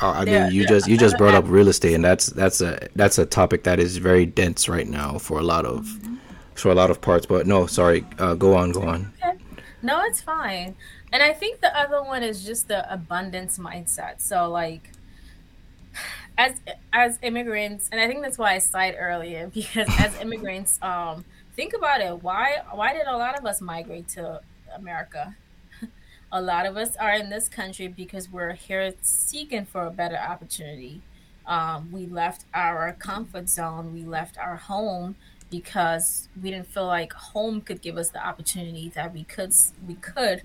[0.00, 3.18] I mean, you just you just brought up real estate, and that's that's a that's
[3.18, 6.16] a topic that is very dense right now for a lot of mm-hmm.
[6.54, 7.26] for a lot of parts.
[7.26, 9.12] But no, sorry, uh, go on, go on.
[9.22, 9.38] Okay.
[9.82, 10.76] No, it's fine.
[11.12, 14.20] And I think the other one is just the abundance mindset.
[14.20, 14.90] So like
[16.38, 16.60] as
[16.92, 21.24] as immigrants, and I think that's why I cited earlier because as immigrants, um,
[21.54, 22.22] think about it.
[22.22, 24.40] Why why did a lot of us migrate to
[24.74, 25.36] America?
[26.32, 30.16] A lot of us are in this country because we're here seeking for a better
[30.16, 31.02] opportunity.
[31.46, 33.92] Um, we left our comfort zone.
[33.92, 35.16] We left our home
[35.50, 39.52] because we didn't feel like home could give us the opportunity that we could
[39.88, 40.42] we could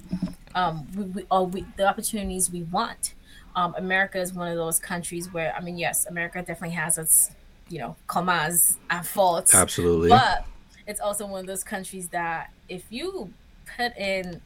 [0.55, 3.13] um, we, we, or we, the opportunities we want.
[3.55, 7.31] Um, America is one of those countries where I mean, yes, America definitely has its
[7.69, 10.45] you know commas and faults, absolutely, but
[10.87, 13.31] it's also one of those countries that if you
[13.77, 14.41] put in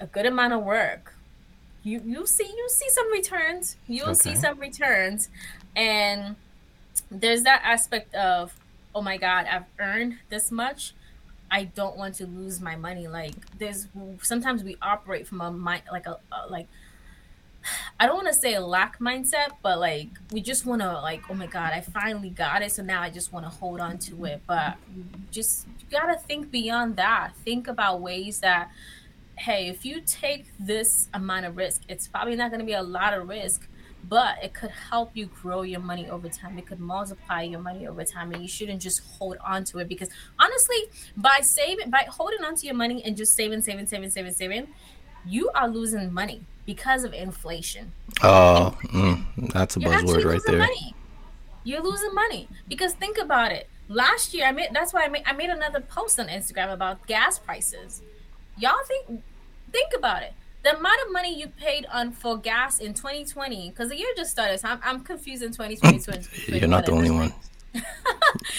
[0.00, 1.14] a good amount of work,
[1.82, 3.76] you you see you see some returns.
[3.86, 4.34] You'll okay.
[4.34, 5.28] see some returns,
[5.76, 6.36] and
[7.10, 8.54] there's that aspect of
[8.94, 10.94] oh my god i've earned this much
[11.50, 13.88] i don't want to lose my money like there's
[14.22, 16.66] sometimes we operate from a mind like a, a like
[17.98, 21.24] I don't want to say a lack mindset, but like we just want to like,
[21.28, 23.98] oh my god, I finally got it, so now I just want to hold on
[23.98, 24.40] to it.
[24.46, 24.76] But
[25.30, 27.32] just you gotta think beyond that.
[27.44, 28.70] Think about ways that,
[29.40, 32.82] hey, if you take this amount of risk, it's probably not going to be a
[32.82, 33.66] lot of risk,
[34.06, 36.58] but it could help you grow your money over time.
[36.58, 39.88] It could multiply your money over time, and you shouldn't just hold on to it
[39.88, 40.76] because honestly,
[41.16, 44.68] by saving, by holding on to your money and just saving, saving, saving, saving, saving,
[45.24, 47.92] you are losing money because of inflation.
[48.22, 50.58] Oh, mm, that's a buzzword right there.
[50.58, 50.94] Money.
[51.64, 53.68] You're losing money because think about it.
[53.88, 57.06] Last year, I made that's why I made I made another post on Instagram about
[57.06, 58.02] gas prices.
[58.58, 59.22] Y'all think
[59.72, 60.32] think about it.
[60.62, 64.30] The amount of money you paid on for gas in 2020 because the year just
[64.30, 67.32] started so I'm, I'm confused in 2020 you're not the only one.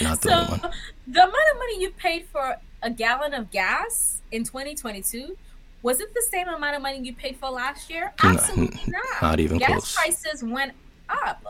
[0.00, 0.72] not the so, only one.
[1.06, 5.36] the amount of money you paid for a gallon of gas in 2022
[5.82, 8.12] was it the same amount of money you paid for last year?
[8.22, 9.94] Absolutely not not, not even gas close.
[9.94, 10.72] prices went
[11.08, 11.44] up.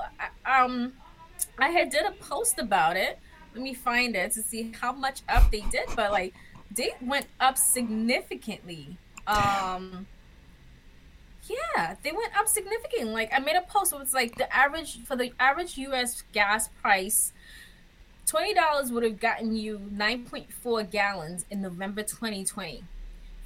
[0.44, 0.92] Um
[1.58, 3.18] i had did a post about it.
[3.54, 6.34] Let me find it to see how much up they did but like
[6.74, 10.06] they went up significantly um
[11.48, 13.12] yeah, they went up significantly.
[13.12, 13.92] Like I made a post.
[13.92, 16.22] It was like the average for the average U.S.
[16.32, 17.32] gas price,
[18.26, 22.84] twenty dollars would have gotten you nine point four gallons in November 2020.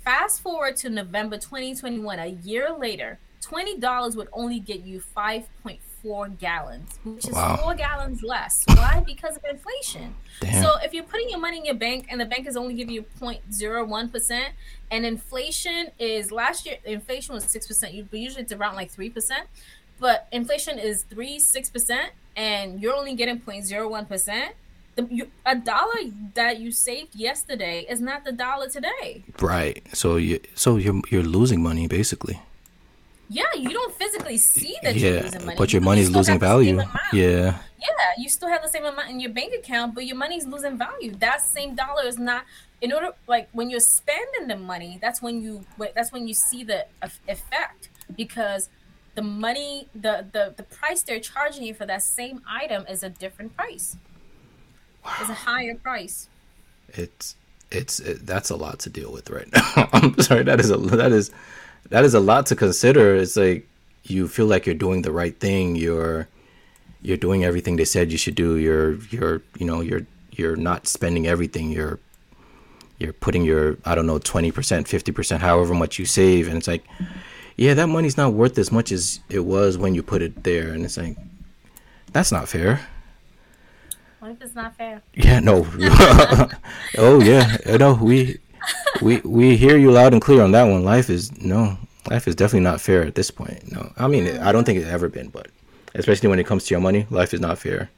[0.04, 5.48] Fast forward to November 2021, a year later, twenty dollars would only get you five
[5.62, 7.56] point four gallons, which is wow.
[7.56, 8.64] four gallons less.
[8.68, 9.02] Why?
[9.04, 10.14] Because of inflation.
[10.40, 10.62] Damn.
[10.62, 12.94] So if you're putting your money in your bank and the bank is only giving
[12.94, 14.54] you 0.01 percent,
[14.90, 19.10] and inflation is last year inflation was six percent, but usually it's around like three
[19.10, 19.48] percent.
[19.98, 24.54] But inflation is three six percent, and you're only getting 0.01 percent.
[24.94, 26.00] The A dollar
[26.34, 29.24] that you saved yesterday is not the dollar today.
[29.40, 29.82] Right.
[29.92, 32.40] So you so you're you're losing money basically.
[33.28, 35.58] Yeah, you don't physically see that yeah, you're losing money.
[35.58, 36.80] But your money's losing value.
[37.12, 37.58] Yeah.
[37.78, 40.78] Yeah, you still have the same amount in your bank account, but your money's losing
[40.78, 41.12] value.
[41.16, 42.44] That same dollar is not
[42.80, 45.64] in order like when you're spending the money, that's when you
[45.94, 46.86] that's when you see the
[47.28, 48.68] effect because
[49.14, 53.08] the money the the the price they're charging you for that same item is a
[53.08, 53.96] different price.
[55.04, 55.14] Wow.
[55.20, 56.28] It's a higher price.
[56.88, 57.36] It's
[57.70, 59.88] it's it, that's a lot to deal with right now.
[59.92, 61.30] I'm sorry, that is a that is
[61.90, 63.14] that is a lot to consider.
[63.14, 63.68] It's like
[64.04, 65.76] you feel like you're doing the right thing.
[65.76, 66.28] You're
[67.02, 68.56] you're doing everything they said you should do.
[68.56, 71.70] You're you're you know you're you're not spending everything.
[71.70, 71.98] You're
[72.98, 76.56] you're putting your I don't know twenty percent, fifty percent, however much you save, and
[76.56, 76.84] it's like,
[77.56, 80.72] yeah, that money's not worth as much as it was when you put it there,
[80.72, 81.16] and it's like,
[82.12, 82.80] that's not fair.
[84.20, 85.02] What if it's not fair?
[85.14, 85.66] Yeah, no.
[86.98, 88.38] oh yeah, no, we
[89.02, 90.84] we we hear you loud and clear on that one.
[90.84, 91.78] Life is no,
[92.10, 93.70] life is definitely not fair at this point.
[93.72, 95.48] No, I mean I don't think it's ever been, but
[95.94, 97.90] especially when it comes to your money, life is not fair.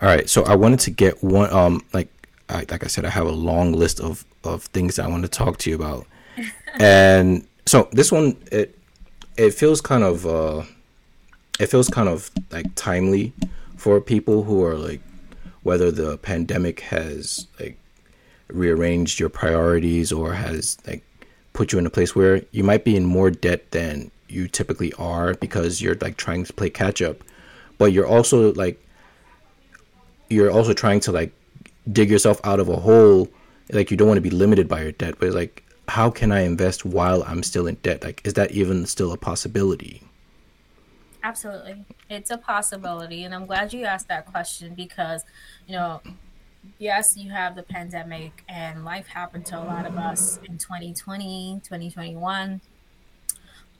[0.00, 2.08] All right, so I wanted to get one um like
[2.48, 5.28] I, like I said, I have a long list of of things I want to
[5.28, 6.06] talk to you about,
[6.78, 8.78] and so this one it
[9.36, 10.62] it feels kind of uh
[11.58, 13.32] it feels kind of like timely
[13.76, 15.00] for people who are like
[15.62, 17.78] whether the pandemic has like
[18.48, 21.02] rearranged your priorities or has like
[21.52, 24.92] put you in a place where you might be in more debt than you typically
[24.94, 27.16] are because you're like trying to play catch up
[27.78, 28.82] but you're also like
[30.28, 31.32] you're also trying to like
[31.90, 33.28] dig yourself out of a hole
[33.72, 36.40] like you don't want to be limited by your debt but like how can i
[36.40, 38.02] invest while i'm still in debt?
[38.04, 40.02] Like is that even still a possibility?
[41.24, 41.84] Absolutely.
[42.08, 45.24] It's a possibility and i'm glad you asked that question because
[45.66, 46.00] you know
[46.78, 51.60] yes, you have the pandemic and life happened to a lot of us in 2020,
[51.64, 52.60] 2021.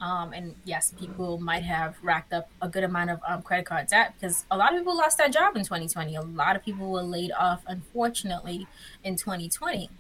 [0.01, 3.89] Um, and yes, people might have racked up a good amount of um, credit card
[3.89, 6.15] debt because a lot of people lost their job in 2020.
[6.15, 8.69] A lot of people were laid off, unfortunately,
[9.03, 9.91] in 2020.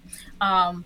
[0.40, 0.84] Um,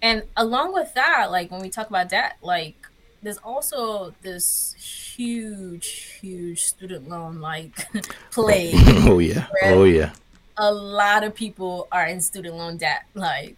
[0.00, 2.76] and along with that, like when we talk about debt, like
[3.22, 7.72] there's also this huge, huge student loan like
[8.30, 8.74] plague.
[8.78, 10.12] oh yeah, oh yeah
[10.58, 13.56] a lot of people are in student loan debt like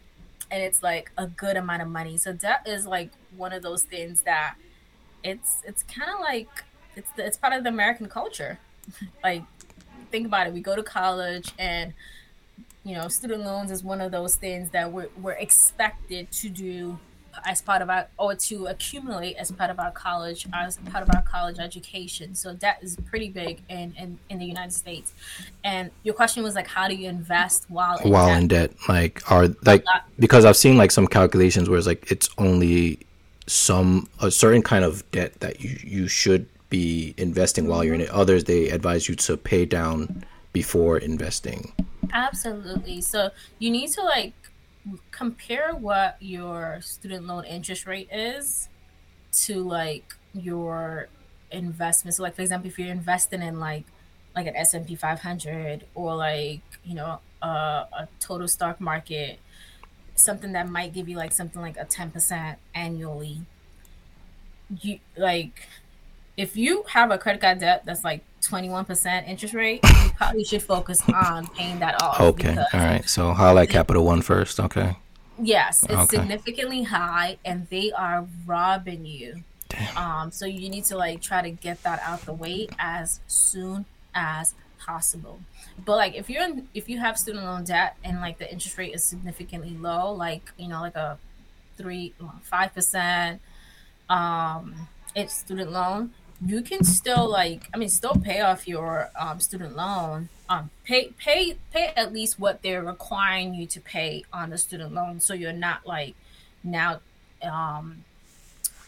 [0.50, 2.16] and it's like a good amount of money.
[2.16, 4.56] So debt is like one of those things that
[5.22, 6.48] it's it's kind of like
[6.96, 8.58] it's the, it's part of the american culture.
[9.22, 9.44] Like
[10.10, 10.52] think about it.
[10.52, 11.92] We go to college and
[12.82, 16.98] you know student loans is one of those things that we're, we're expected to do
[17.44, 21.14] as part of our or to accumulate as part of our college as part of
[21.14, 22.34] our college education.
[22.34, 25.12] So that is pretty big in in, in the united states.
[25.64, 28.38] And your question was like how do you invest while in while debt?
[28.40, 28.70] in debt?
[28.88, 29.84] like are like
[30.18, 32.98] because i've seen like some calculations where it's like it's only
[33.46, 38.00] some a certain kind of debt that you you should be investing while you're in
[38.00, 38.10] it.
[38.10, 41.72] Others they advise you to pay down before investing.
[42.12, 43.00] Absolutely.
[43.00, 44.32] So you need to like
[45.10, 48.68] compare what your student loan interest rate is
[49.32, 51.08] to like your
[51.50, 52.16] investments.
[52.16, 53.84] So like for example, if you're investing in like
[54.34, 59.38] like an S and P 500 or like you know a, a total stock market,
[60.14, 63.42] something that might give you like something like a 10% annually.
[64.80, 65.66] You like
[66.36, 70.62] if you have a credit card debt that's like 21% interest rate, you probably should
[70.62, 72.20] focus on paying that off.
[72.20, 72.56] Okay.
[72.72, 73.08] All right.
[73.08, 74.60] So highlight Capital One first.
[74.60, 74.96] Okay.
[75.42, 76.18] Yes, it's okay.
[76.18, 79.42] significantly high, and they are robbing you.
[79.68, 79.96] Damn.
[79.96, 83.86] Um, so you need to like try to get that out the way as soon
[84.14, 85.40] as possible.
[85.84, 88.76] But like if you're in, if you have student loan debt and like the interest
[88.76, 91.18] rate is significantly low, like you know like a
[91.76, 92.12] three
[92.42, 93.40] five percent,
[94.08, 96.12] um, it's student loan
[96.44, 100.28] you can still like I mean still pay off your um, student loan.
[100.48, 104.94] Um, pay pay pay at least what they're requiring you to pay on the student
[104.94, 106.14] loan, so you're not like
[106.64, 107.00] now
[107.42, 108.04] um,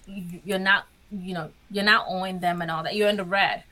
[0.06, 2.96] you're not you know you're not owing them and all that.
[2.96, 3.64] You're in the red.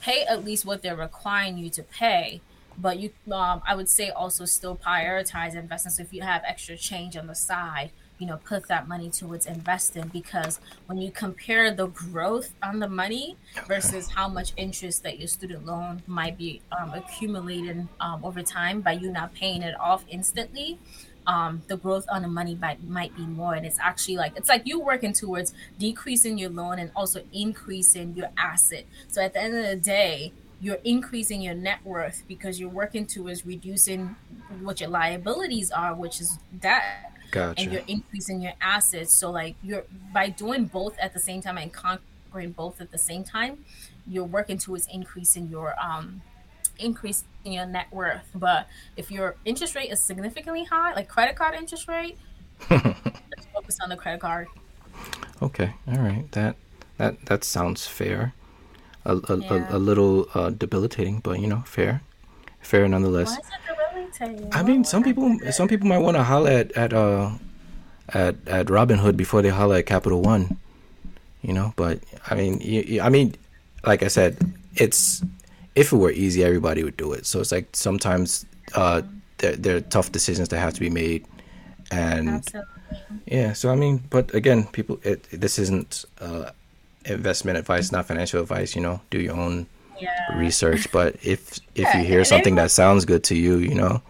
[0.00, 2.40] Pay at least what they're requiring you to pay,
[2.78, 5.98] but you um, I would say also still prioritize investments.
[5.98, 7.90] So if you have extra change on the side,
[8.20, 12.88] you know put that money towards investing because when you compare the growth on the
[12.88, 18.42] money versus how much interest that your student loan might be um, accumulating um, over
[18.42, 20.78] time by you not paying it off instantly
[21.26, 23.54] um, the growth on the money might, might be more.
[23.54, 28.14] And it's actually like it's like you working towards decreasing your loan and also increasing
[28.14, 28.84] your asset.
[29.08, 33.06] So at the end of the day you're increasing your net worth because you're working
[33.06, 34.16] towards reducing
[34.60, 37.62] what your liabilities are which is debt Gotcha.
[37.62, 39.12] And you're increasing your assets.
[39.14, 42.98] So like you're by doing both at the same time and conquering both at the
[42.98, 43.64] same time,
[44.06, 46.22] you're working towards increasing your um
[46.78, 48.28] increasing your net worth.
[48.34, 48.66] But
[48.96, 52.18] if your interest rate is significantly high, like credit card interest rate,
[52.70, 54.48] let's focus on the credit card.
[55.42, 56.30] Okay, all right.
[56.32, 56.56] That
[56.98, 58.34] that that sounds fair.
[59.04, 59.68] A a, yeah.
[59.72, 62.02] a, a little uh, debilitating, but you know, fair,
[62.60, 63.38] fair nonetheless.
[64.52, 67.30] I mean, some people some people might want to holler at at uh
[68.08, 70.56] at at Robinhood before they holler at Capital One,
[71.42, 71.72] you know.
[71.76, 73.34] But I mean, you, you, I mean,
[73.84, 74.36] like I said,
[74.74, 75.22] it's
[75.74, 77.26] if it were easy, everybody would do it.
[77.26, 78.44] So it's like sometimes
[78.74, 79.02] uh,
[79.38, 81.26] there there are tough decisions that have to be made,
[81.90, 82.70] and Absolutely.
[83.26, 83.52] yeah.
[83.52, 86.50] So I mean, but again, people, it, this isn't uh,
[87.04, 88.74] investment advice, not financial advice.
[88.74, 89.66] You know, do your own
[90.00, 90.36] yeah.
[90.38, 90.90] research.
[90.92, 94.02] But if if yeah, you hear something that sounds good to you, you know,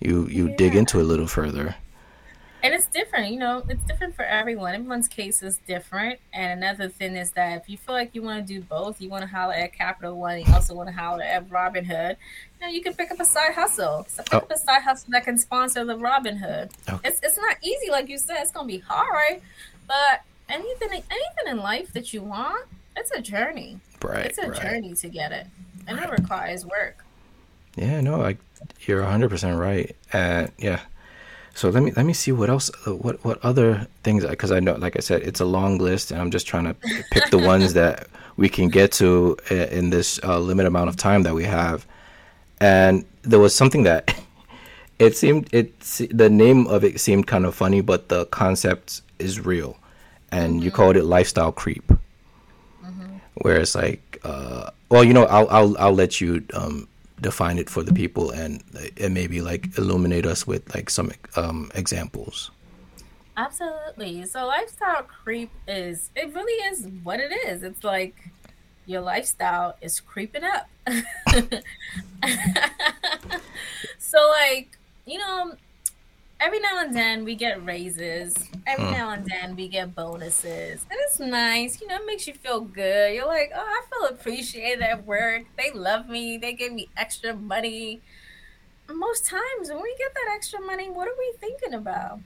[0.00, 0.56] you you yeah.
[0.56, 1.76] dig into it a little further.
[2.62, 4.74] And it's different, you know, it's different for everyone.
[4.74, 6.18] Everyone's case is different.
[6.34, 9.08] And another thing is that if you feel like you want to do both, you
[9.08, 12.16] want to holler at Capital One, you also want to holler at Robinhood,
[12.60, 14.04] you know, you can pick up a side hustle.
[14.08, 14.38] So pick oh.
[14.38, 16.64] up a side hustle that can sponsor the Robinhood.
[16.64, 16.92] Okay.
[16.92, 17.00] Oh.
[17.02, 19.40] It's it's not easy, like you said, it's gonna be hard.
[19.86, 22.66] But anything anything in life that you want,
[23.00, 23.80] it's a journey.
[24.02, 24.26] Right.
[24.26, 24.62] It's a right.
[24.62, 25.46] journey to get it.
[25.86, 26.08] And right.
[26.08, 27.04] it requires work.
[27.76, 28.38] Yeah, no, like
[28.80, 29.96] you're 100% right.
[30.12, 30.80] And yeah.
[31.54, 34.60] So let me let me see what else uh, what what other things because I
[34.60, 36.74] know like I said it's a long list and I'm just trying to
[37.10, 40.96] pick the ones that we can get to uh, in this uh, limited amount of
[40.96, 41.86] time that we have.
[42.60, 44.14] And there was something that
[44.98, 45.78] it seemed it
[46.10, 49.76] the name of it seemed kind of funny but the concept is real.
[50.30, 50.62] And mm-hmm.
[50.62, 51.92] you called it lifestyle creep.
[53.40, 56.88] Where it's like uh, well, you know, I'll I'll I'll let you um,
[57.20, 58.62] define it for the people and
[59.00, 62.50] and maybe like illuminate us with like some um, examples.
[63.36, 64.26] Absolutely.
[64.26, 67.62] So lifestyle creep is it really is what it is.
[67.62, 68.30] It's like
[68.86, 70.68] your lifestyle is creeping up.
[73.98, 74.76] so like,
[75.06, 75.54] you know,
[76.40, 78.34] every now and then we get raises.
[78.66, 78.92] Every mm.
[78.92, 80.86] now and then we get bonuses.
[80.90, 81.80] And it's nice.
[81.80, 83.14] You know, it makes you feel good.
[83.14, 85.44] You're like, oh, I feel appreciated at work.
[85.56, 86.38] They love me.
[86.38, 88.00] They give me extra money.
[88.92, 92.20] Most times when we get that extra money, what are we thinking about?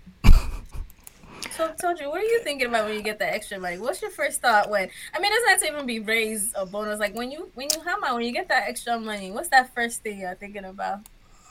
[1.50, 3.78] So I told you, what are you thinking about when you get that extra money?
[3.78, 6.98] What's your first thought when I mean it's not to even be raised or bonus.
[6.98, 9.74] Like when you when you how about when you get that extra money, what's that
[9.74, 11.00] first thing you're thinking about?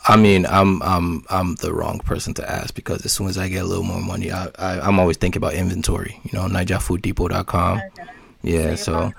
[0.05, 3.47] I mean, I'm I'm I'm the wrong person to ask because as soon as I
[3.47, 6.19] get a little more money, I, I am always thinking about inventory.
[6.23, 7.77] You know, NaijaFoodDepot.com.
[7.77, 8.09] Okay.
[8.41, 9.13] Yeah, so,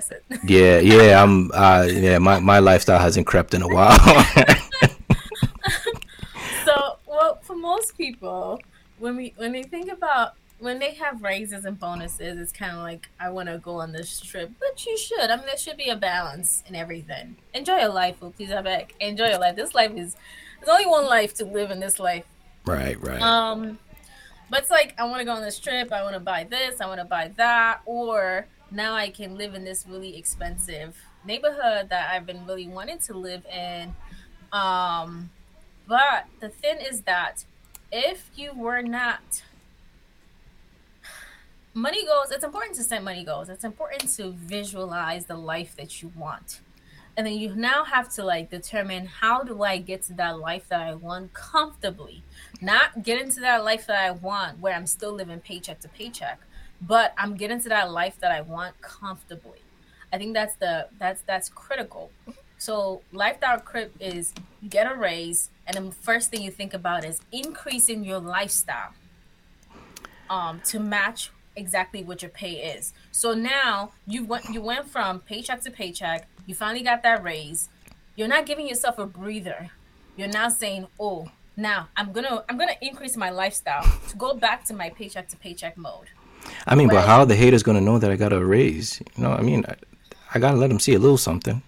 [0.00, 0.08] so
[0.46, 3.98] yeah, yeah, I'm uh yeah, my my lifestyle hasn't crept in a while.
[6.64, 8.60] so, well, for most people,
[8.98, 12.78] when we when they think about when they have raises and bonuses, it's kind of
[12.78, 15.30] like I want to go on this trip, but you should.
[15.30, 17.36] I mean, there should be a balance in everything.
[17.54, 18.50] Enjoy your life, please.
[18.50, 18.94] I beg.
[19.00, 19.56] Enjoy your life.
[19.56, 20.16] This life is
[20.58, 22.24] there's only one life to live in this life.
[22.66, 23.20] Right, right.
[23.20, 23.78] Um,
[24.50, 25.92] but it's like I want to go on this trip.
[25.92, 26.80] I want to buy this.
[26.80, 27.80] I want to buy that.
[27.86, 32.98] Or now I can live in this really expensive neighborhood that I've been really wanting
[33.00, 33.94] to live in.
[34.52, 35.30] Um,
[35.86, 37.44] but the thing is that
[37.92, 39.42] if you were not
[41.74, 43.48] money goals, it's important to set money goals.
[43.48, 46.60] It's important to visualize the life that you want.
[47.16, 50.68] And then you now have to like determine how do I get to that life
[50.68, 52.22] that I want comfortably?
[52.60, 56.38] Not get into that life that I want where I'm still living paycheck to paycheck,
[56.80, 59.58] but I'm getting to that life that I want comfortably.
[60.12, 62.10] I think that's the that's that's critical.
[62.56, 64.32] So lifestyle creep is
[64.68, 68.94] get a raise, and the first thing you think about is increasing your lifestyle
[70.30, 72.92] um, to match exactly what your pay is.
[73.12, 76.28] So now you went you went from paycheck to paycheck.
[76.46, 77.68] You finally got that raise.
[78.16, 79.70] You're not giving yourself a breather.
[80.16, 84.64] You're now saying, "Oh, now I'm gonna I'm gonna increase my lifestyle to go back
[84.66, 86.08] to my paycheck to paycheck mode."
[86.66, 89.00] I mean, but how the haters gonna know that I got a raise?
[89.16, 89.74] You know, I mean, I,
[90.34, 91.62] I gotta let them see a little something.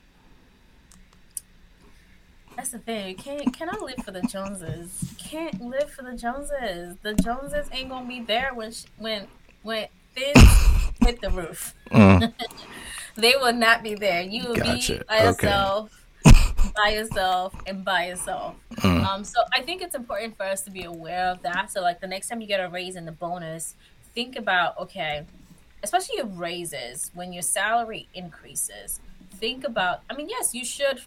[2.56, 3.14] That's the thing.
[3.16, 5.14] Can't can I live for the Joneses?
[5.16, 6.96] Can't live for the Joneses.
[7.02, 9.28] The Joneses ain't gonna be there when sh- when
[9.62, 11.74] when things hit the roof.
[11.90, 12.32] Mm.
[13.16, 14.22] they will not be there.
[14.22, 14.98] You will gotcha.
[14.98, 16.72] be by yourself, okay.
[16.76, 18.54] by yourself, and by yourself.
[18.76, 19.04] Mm.
[19.04, 21.70] Um, so I think it's important for us to be aware of that.
[21.70, 23.74] So like the next time you get a raise in the bonus,
[24.14, 25.24] think about okay,
[25.82, 29.00] especially your raises when your salary increases.
[29.34, 30.02] Think about.
[30.10, 31.00] I mean, yes, you should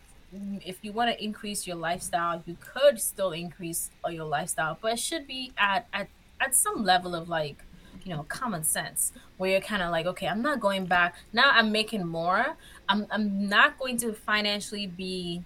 [0.65, 4.99] if you want to increase your lifestyle, you could still increase your lifestyle, but it
[4.99, 6.07] should be at at,
[6.39, 7.63] at some level of like
[8.03, 11.15] you know common sense where you're kind of like okay i'm not going back.
[11.31, 12.57] Now i'm making more.
[12.89, 15.43] I'm, I'm not going to financially be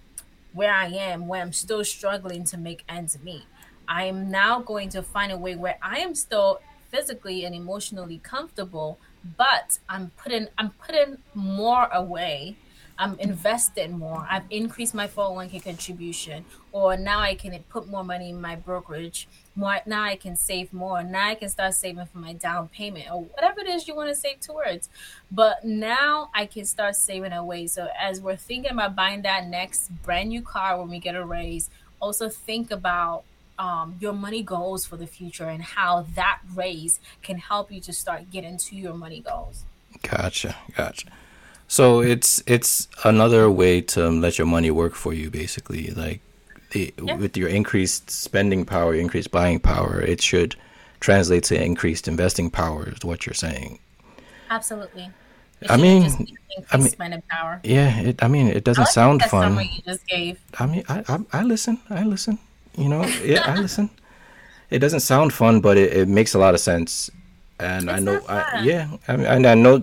[0.53, 3.43] where i am where i'm still struggling to make ends meet.
[3.87, 8.19] I am now going to find a way where i am still physically and emotionally
[8.23, 8.97] comfortable
[9.37, 12.55] but i'm putting i'm putting more away
[12.99, 14.25] I'm invested more.
[14.29, 19.27] I've increased my 401k contribution, or now I can put more money in my brokerage.
[19.55, 21.03] More, now I can save more.
[21.03, 24.09] Now I can start saving for my down payment or whatever it is you want
[24.09, 24.89] to save towards.
[25.31, 27.67] But now I can start saving away.
[27.67, 31.23] So as we're thinking about buying that next brand new car when we get a
[31.23, 31.69] raise,
[31.99, 33.23] also think about
[33.59, 37.93] um, your money goals for the future and how that raise can help you to
[37.93, 39.65] start getting to your money goals.
[40.01, 41.07] Gotcha, gotcha.
[41.67, 45.87] So it's it's another way to let your money work for you, basically.
[45.91, 46.21] Like
[46.71, 47.15] the, yeah.
[47.15, 50.55] with your increased spending power, increased buying power, it should
[50.99, 52.89] translate to increased investing power.
[52.89, 53.79] Is what you're saying?
[54.49, 55.09] Absolutely.
[55.69, 56.05] I mean,
[56.71, 57.59] I mean, power.
[57.63, 57.99] yeah.
[57.99, 59.57] It, I mean, it doesn't like sound fun.
[59.57, 60.39] You just gave.
[60.59, 61.79] I mean, I, I, I listen.
[61.89, 62.39] I listen.
[62.77, 63.89] You know, yeah, I listen.
[64.69, 67.09] It doesn't sound fun, but it, it makes a lot of sense.
[67.57, 69.77] And it's I know, I, yeah, I mean, and I know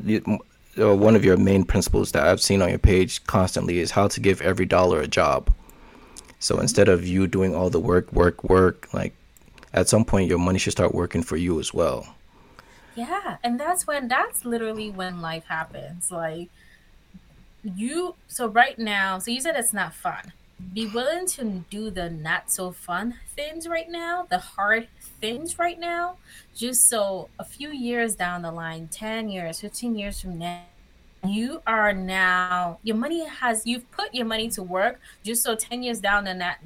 [0.78, 4.08] uh, one of your main principles that I've seen on your page constantly is how
[4.08, 5.52] to give every dollar a job.
[6.38, 9.14] So instead of you doing all the work, work, work, like
[9.72, 12.14] at some point your money should start working for you as well.
[12.94, 16.10] Yeah, and that's when that's literally when life happens.
[16.10, 16.48] Like
[17.64, 20.32] you so right now, so you said it's not fun.
[20.72, 24.88] Be willing to do the not so fun things right now, the hard
[25.24, 26.16] things right now,
[26.54, 30.60] just so a few years down the line, 10 years, 15 years from now,
[31.26, 35.82] you are now your money has you've put your money to work just so 10
[35.82, 36.58] years down in that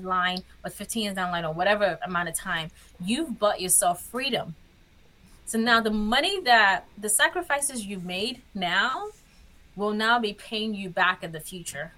[0.00, 2.70] line or 15 years down the line or whatever amount of time
[3.04, 4.54] you've bought yourself freedom.
[5.44, 9.08] So now the money that the sacrifices you've made now
[9.76, 11.92] will now be paying you back in the future.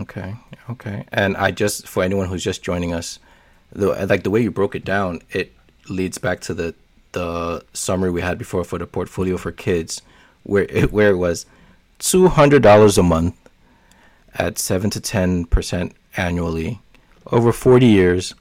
[0.00, 0.34] Okay
[0.68, 1.06] okay.
[1.12, 3.20] And i just for anyone who's just joining us
[3.72, 5.52] the like the way you broke it down, it
[5.88, 6.74] leads back to the
[7.12, 10.02] the summary we had before for the portfolio for kids,
[10.42, 11.46] where it, where it was
[11.98, 13.36] two hundred dollars a month
[14.34, 16.80] at seven to ten percent annually
[17.26, 18.34] over forty years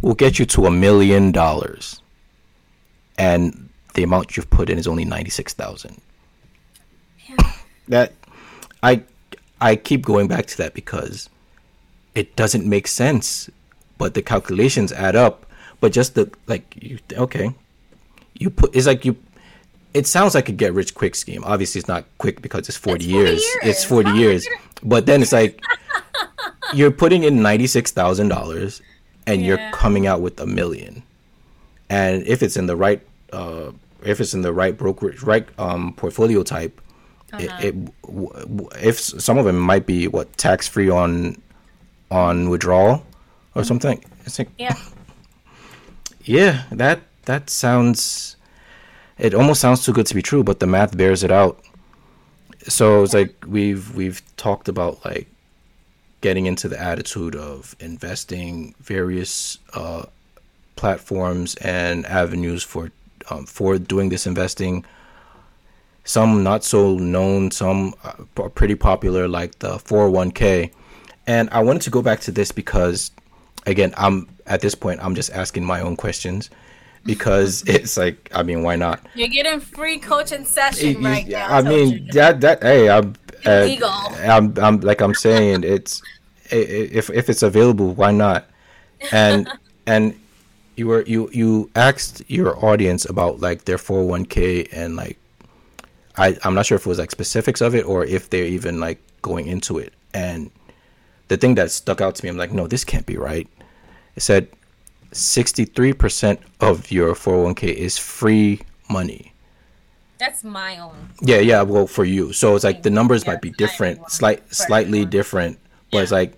[0.00, 2.00] will get you to a million dollars,
[3.16, 6.00] and the amount you've put in is only ninety six thousand.
[7.28, 7.52] Yeah.
[7.88, 8.12] That
[8.82, 9.02] I
[9.60, 11.28] I keep going back to that because
[12.14, 13.50] it doesn't make sense
[13.98, 15.44] but the calculations add up.
[15.80, 17.52] But just the like, you okay,
[18.34, 19.16] you put it's like you.
[19.94, 21.42] It sounds like a get rich quick scheme.
[21.44, 23.42] Obviously, it's not quick because it's forty, it's 40 years.
[23.42, 23.58] years.
[23.62, 24.48] It's forty years.
[24.82, 25.60] But then it's like
[26.74, 28.82] you're putting in ninety six thousand dollars,
[29.26, 29.46] and yeah.
[29.46, 31.02] you're coming out with a million.
[31.90, 33.00] And if it's in the right,
[33.32, 33.72] uh,
[34.04, 36.80] if it's in the right brokerage, right um, portfolio type,
[37.32, 37.58] uh-huh.
[37.60, 41.40] it, it if some of them might be what tax free on
[42.10, 43.04] on withdrawal
[43.58, 44.02] or something.
[44.24, 44.76] It's like yeah.
[46.24, 48.36] yeah, that that sounds.
[49.18, 51.60] It almost sounds too good to be true, but the math bears it out.
[52.68, 55.26] So it's like we've we've talked about like
[56.20, 60.04] getting into the attitude of investing various uh,
[60.76, 62.90] platforms and avenues for
[63.30, 64.84] um, for doing this investing.
[66.04, 67.94] Some not so known, some
[68.38, 70.70] are pretty popular, like the 401k.
[71.26, 73.10] And I wanted to go back to this because,
[73.66, 76.50] again, I'm at this point, I'm just asking my own questions
[77.04, 79.00] because it's like, I mean, why not?
[79.14, 81.54] You're getting free coaching session right now.
[81.54, 83.68] I mean, that that hey, I'm uh,
[84.26, 86.02] I'm I'm like I'm saying, it's
[86.50, 88.46] if if it's available, why not?
[89.12, 89.48] And
[89.86, 90.18] and
[90.76, 95.18] you were you you asked your audience about like their 401k and like
[96.16, 98.80] I I'm not sure if it was like specifics of it or if they're even
[98.80, 99.92] like going into it.
[100.14, 100.50] And
[101.28, 103.48] the thing that stuck out to me, I'm like, no, this can't be right.
[104.16, 104.48] It said
[105.12, 108.60] 63% of your 401k is free
[108.90, 109.32] money.
[110.18, 111.10] That's my own.
[111.20, 112.32] Yeah, yeah, well for you.
[112.32, 115.58] So it's like the numbers yeah, might be different, slight slightly different,
[115.92, 116.02] but yeah.
[116.02, 116.34] it's like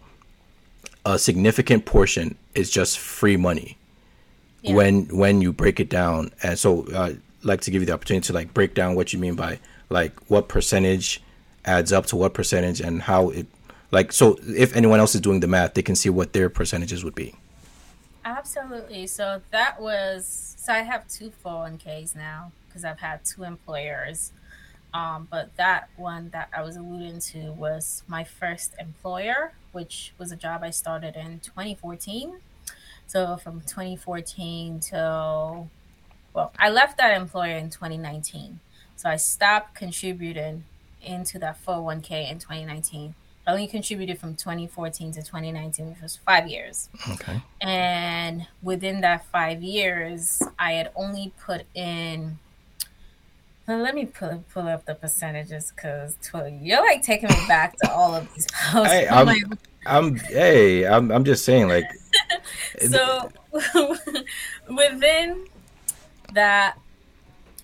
[1.06, 3.78] a significant portion is just free money
[4.60, 4.74] yeah.
[4.74, 6.30] when when you break it down.
[6.42, 9.14] And so, I uh, like to give you the opportunity to like break down what
[9.14, 11.22] you mean by like what percentage
[11.64, 13.46] adds up to what percentage and how it
[13.90, 17.04] like so if anyone else is doing the math they can see what their percentages
[17.04, 17.34] would be
[18.24, 24.32] absolutely so that was so i have two 401ks now because i've had two employers
[24.92, 30.32] um, but that one that I was alluding to was my first employer, which was
[30.32, 32.40] a job I started in 2014.
[33.06, 35.70] So from 2014 till,
[36.34, 38.60] well, I left that employer in 2019.
[38.96, 40.64] So I stopped contributing
[41.02, 43.14] into that 401k in 2019.
[43.50, 46.88] I only contributed from 2014 to 2019, which was five years.
[47.10, 47.42] Okay.
[47.60, 52.38] And within that five years, I had only put in
[53.66, 56.16] let me pull, pull up the percentages because
[56.60, 58.92] you're like taking me back to all of these posts.
[58.92, 59.44] Hey, I'm, like,
[59.86, 61.84] I'm, hey, I'm, I'm just saying, like,
[62.88, 63.30] so
[64.68, 65.46] within
[66.34, 66.78] that,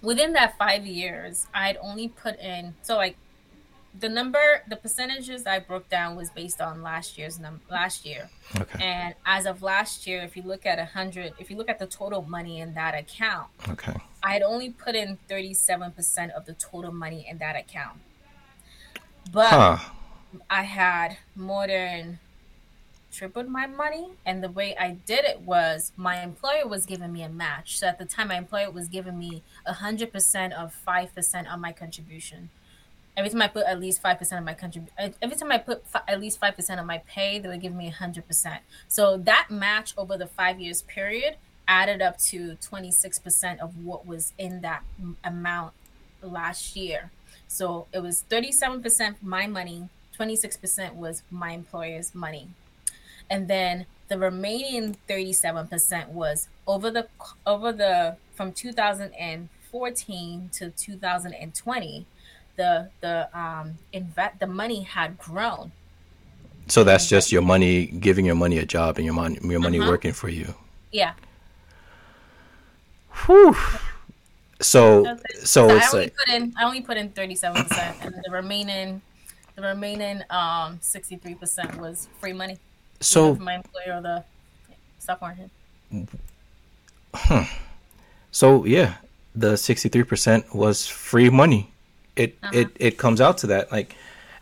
[0.02, 3.16] within that five years, I'd only put in so like
[3.98, 8.28] the number, the percentages I broke down was based on last year's num last year.
[8.58, 8.84] Okay.
[8.84, 11.78] And as of last year, if you look at a hundred, if you look at
[11.78, 16.46] the total money in that account, okay, I had only put in thirty-seven percent of
[16.46, 17.98] the total money in that account.
[19.32, 19.78] But huh.
[20.50, 22.18] I had more than
[23.12, 27.22] tripled my money, and the way I did it was my employer was giving me
[27.22, 27.78] a match.
[27.78, 31.60] So at the time, my employer was giving me hundred percent of five percent of
[31.60, 32.50] my contribution
[33.16, 34.82] every time I put at least five percent of my country,
[35.22, 37.74] every time I put f- at least five percent of my pay, they would give
[37.74, 38.62] me hundred percent.
[38.88, 41.36] So that match over the five years period
[41.68, 44.82] added up to twenty six percent of what was in that
[45.24, 45.72] amount
[46.22, 47.10] last year.
[47.48, 52.48] So it was thirty seven percent my money, twenty six percent was my employer's money,
[53.30, 57.08] and then the remaining thirty seven percent was over the
[57.46, 62.06] over the from two thousand and fourteen to two thousand and twenty
[62.56, 65.72] the the um invest the money had grown.
[66.68, 69.78] So that's just your money giving your money a job and your money your money
[69.78, 69.90] uh-huh.
[69.90, 70.54] working for you.
[70.92, 71.12] Yeah.
[73.26, 73.56] Whew.
[74.60, 75.04] So
[75.42, 78.14] so, so I only like, put in I only put in thirty seven percent and
[78.24, 79.02] the remaining
[79.54, 82.58] the remaining um sixty three percent was free money.
[83.00, 84.24] So my employer or the
[84.98, 85.36] software
[87.14, 87.44] Huh.
[88.30, 88.94] So yeah,
[89.34, 91.70] the sixty three percent was free money
[92.16, 92.52] it uh-huh.
[92.54, 93.94] it it comes out to that like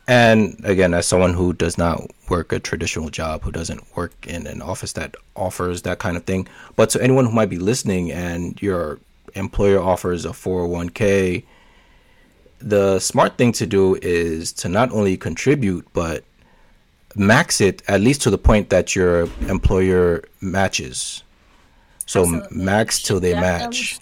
[0.07, 4.47] and again as someone who does not work a traditional job who doesn't work in
[4.47, 6.47] an office that offers that kind of thing
[6.77, 8.99] but to anyone who might be listening and your
[9.35, 11.45] employer offers a 401k
[12.61, 16.25] the smart thing to do is to not only contribute but
[17.16, 21.22] max it at least to the point that your employer matches
[22.07, 22.64] so Absolutely.
[22.64, 23.99] max till they match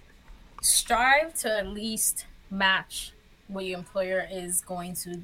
[0.60, 3.12] strive to at least match
[3.52, 5.20] what your employer is going to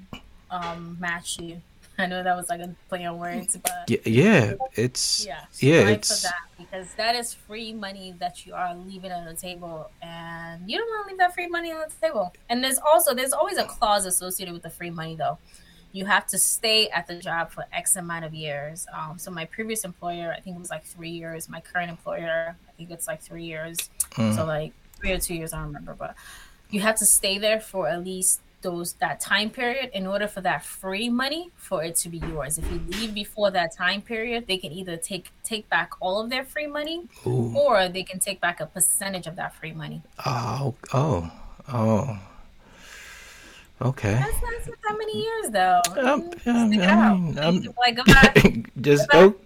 [0.50, 1.60] um, match you.
[2.00, 6.22] I know that was like a play on words, but yeah, it's yeah, yeah, it's
[6.22, 10.78] that because that is free money that you are leaving on the table, and you
[10.78, 12.32] don't want to leave that free money on the table.
[12.48, 15.38] And there's also there's always a clause associated with the free money, though.
[15.90, 18.86] You have to stay at the job for X amount of years.
[18.96, 21.48] Um, so my previous employer, I think it was like three years.
[21.48, 23.90] My current employer, I think it's like three years.
[24.12, 24.36] Mm.
[24.36, 26.14] So like three or two years, I don't remember, but
[26.70, 30.40] you have to stay there for at least those that time period in order for
[30.40, 32.58] that free money for it to be yours.
[32.58, 36.30] If you leave before that time period, they can either take take back all of
[36.30, 37.54] their free money Ooh.
[37.56, 40.02] or they can take back a percentage of that free money.
[40.26, 41.30] Oh, oh,
[41.72, 42.18] oh.
[43.80, 44.14] Okay.
[44.14, 45.80] That's not that many years though.
[45.96, 47.98] Um, I mean, um, like,
[48.80, 49.36] just oh,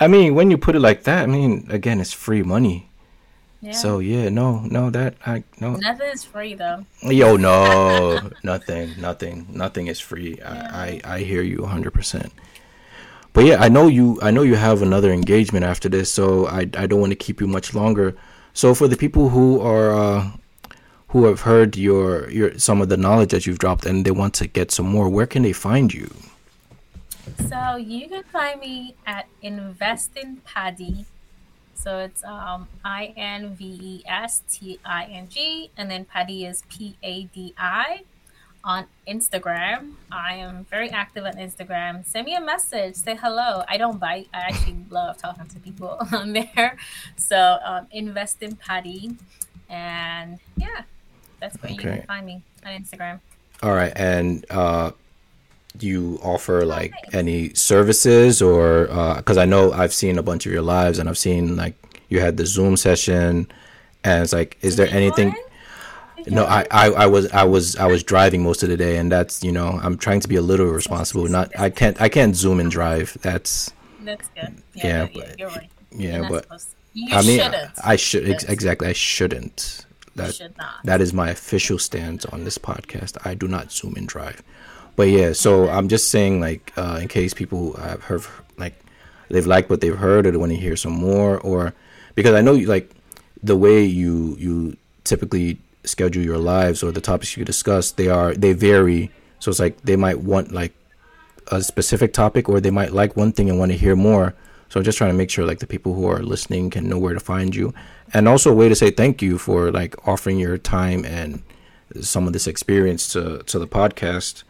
[0.00, 2.88] I mean, when you put it like that, I mean, again, it's free money.
[3.62, 3.72] Yeah.
[3.72, 5.76] So yeah, no, no, that I no.
[5.76, 6.84] Nothing is free though.
[7.02, 10.36] Yo, no, nothing, nothing, nothing is free.
[10.38, 10.70] Yeah.
[10.72, 11.92] I, I I hear you 100.
[11.92, 12.32] percent
[13.32, 14.18] But yeah, I know you.
[14.22, 17.40] I know you have another engagement after this, so I I don't want to keep
[17.40, 18.14] you much longer.
[18.52, 20.30] So for the people who are uh,
[21.08, 24.34] who have heard your your some of the knowledge that you've dropped and they want
[24.34, 26.08] to get some more, where can they find you?
[27.48, 31.04] So you can find me at Investingpadi
[31.76, 36.44] so it's um, I N V E S T I N G, and then Padi
[36.44, 38.02] is P A D I
[38.64, 39.92] on Instagram.
[40.10, 42.04] I am very active on Instagram.
[42.04, 43.62] Send me a message, say hello.
[43.68, 44.28] I don't bite.
[44.34, 46.76] I actually love talking to people on there.
[47.16, 49.16] So um, Investingpadi,
[49.68, 50.82] and yeah,
[51.40, 51.74] that's where okay.
[51.74, 53.20] you can find me on Instagram.
[53.62, 54.90] All right, and uh,
[55.82, 60.52] you offer like any services or because uh, I know I've seen a bunch of
[60.52, 61.74] your lives and I've seen like
[62.08, 63.48] you had the Zoom session
[64.06, 65.34] and it's like is there anything
[66.28, 69.10] no I, I i was i was i was driving most of the day and
[69.10, 72.34] that's you know i'm trying to be a little responsible not i can't i can't
[72.34, 73.16] zoom and drive.
[73.22, 74.62] That's that's good.
[74.74, 75.70] Yeah, yeah but, you're right.
[75.90, 76.46] yeah you're but
[77.12, 79.84] i mean I, I, should ex- exactly i shouldn't.
[80.14, 80.54] That should
[80.84, 83.18] that is my official stance on this podcast.
[83.26, 84.42] I do not zoom and drive
[84.96, 88.26] but yeah, so I'm just saying, like, uh, in case people have heard,
[88.56, 88.74] like,
[89.28, 91.74] they've liked what they've heard or they want to hear some more, or
[92.14, 92.90] because I know, you, like,
[93.42, 98.34] the way you you typically schedule your lives or the topics you discuss, they are
[98.34, 99.10] they vary.
[99.38, 100.74] So it's like they might want like
[101.52, 104.34] a specific topic, or they might like one thing and want to hear more.
[104.68, 106.98] So I'm just trying to make sure like the people who are listening can know
[106.98, 107.72] where to find you,
[108.12, 111.42] and also a way to say thank you for like offering your time and
[112.00, 114.42] some of this experience to to the podcast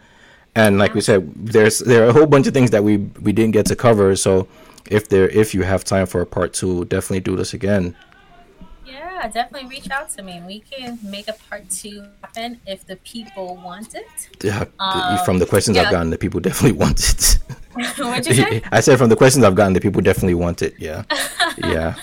[0.57, 3.32] and like we said, there's there are a whole bunch of things that we we
[3.32, 4.16] didn't get to cover.
[4.16, 4.48] So
[4.90, 7.94] if there if you have time for a part two, definitely do this again.
[8.86, 10.42] Yeah, definitely reach out to me.
[10.46, 14.28] We can make a part two happen if the people want it.
[14.42, 15.84] Yeah, um, from the questions yeah.
[15.84, 17.38] I've gotten, the people definitely want it.
[17.98, 18.62] What'd you say?
[18.72, 20.74] I said from the questions I've gotten, the people definitely want it.
[20.78, 21.04] Yeah,
[21.59, 21.96] yeah.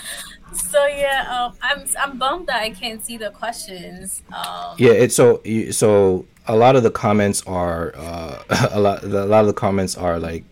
[0.52, 4.22] So yeah, um, I'm I'm bummed that I can't see the questions.
[4.32, 5.42] Um, yeah, it's so
[5.72, 8.42] so a lot of the comments are uh,
[8.72, 9.02] a lot.
[9.02, 10.44] A lot of the comments are like,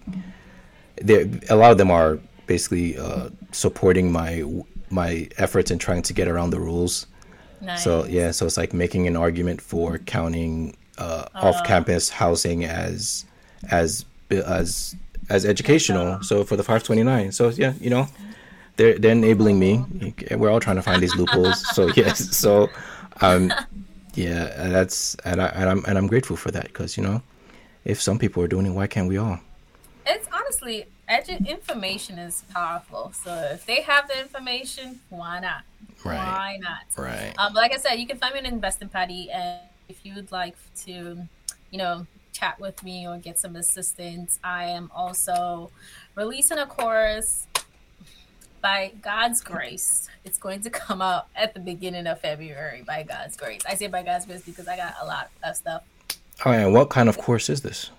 [0.97, 4.45] they a lot of them are basically uh, supporting my
[4.91, 7.07] my efforts in trying to get around the rules.
[7.61, 7.85] Nice.
[7.85, 13.25] So yeah, so it's like making an argument for counting uh, uh, off-campus housing as
[13.71, 14.97] as as
[15.29, 16.23] as educational.
[16.23, 17.33] So for the 529.
[17.33, 18.09] So yeah, you know,
[18.77, 19.85] they're they're enabling me.
[20.31, 21.67] We're all trying to find these loopholes.
[21.75, 22.69] so yes, so
[23.21, 23.53] um,
[24.15, 27.23] yeah, that's and I and I'm and I'm grateful for that because you know,
[27.85, 29.41] if some people are doing it, why can't we all?
[30.07, 33.13] It's honestly, edu- information is powerful.
[33.15, 35.63] So if they have the information, why not?
[36.05, 36.17] Right.
[36.17, 36.85] Why not?
[36.97, 37.33] Right.
[37.39, 40.57] Um, like I said, you can find me in Investingpadi, and if you would like
[40.85, 41.29] to,
[41.71, 45.71] you know, chat with me or get some assistance, I am also
[46.17, 47.47] releasing a course
[48.63, 53.37] by God's grace, it's going to come out at the beginning of February by God's
[53.37, 53.61] grace.
[53.69, 55.83] I say by God's grace because I got a lot of stuff.
[56.47, 57.91] Oh, and what kind of course is this?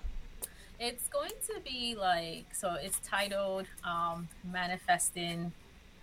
[0.80, 2.74] It's going to be like so.
[2.82, 5.52] It's titled um, "Manifesting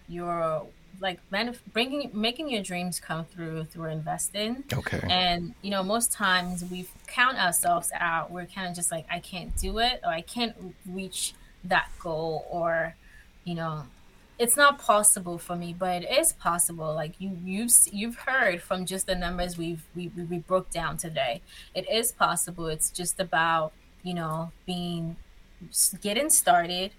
[0.08, 0.66] Your
[1.00, 5.02] like manif- bringing making your dreams come through through investing." Okay.
[5.10, 8.32] And you know, most times we count ourselves out.
[8.32, 10.56] We're kind of just like, I can't do it, or I can't
[10.88, 11.34] reach
[11.66, 12.96] that goal, or
[13.44, 13.84] you know,
[14.42, 16.96] it's not possible for me, but it is possible.
[16.96, 21.42] Like you, you've you've heard from just the numbers we've we, we broke down today.
[21.76, 22.66] It is possible.
[22.66, 23.72] It's just about
[24.02, 25.16] you know being
[26.02, 26.92] getting started,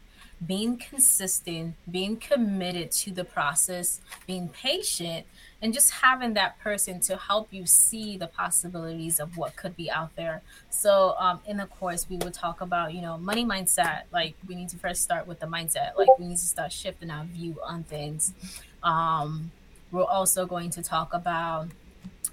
[0.46, 5.26] being consistent, being committed to the process, being patient,
[5.62, 9.88] and just having that person to help you see the possibilities of what could be
[9.88, 10.42] out there.
[10.70, 14.02] So, um, in the course, we would talk about, you know, money mindset.
[14.12, 15.96] Like, we need to first start with the mindset.
[15.96, 18.34] Like, we need to start shifting our view on things.
[18.82, 19.52] Um,
[19.92, 21.68] we're also going to talk about,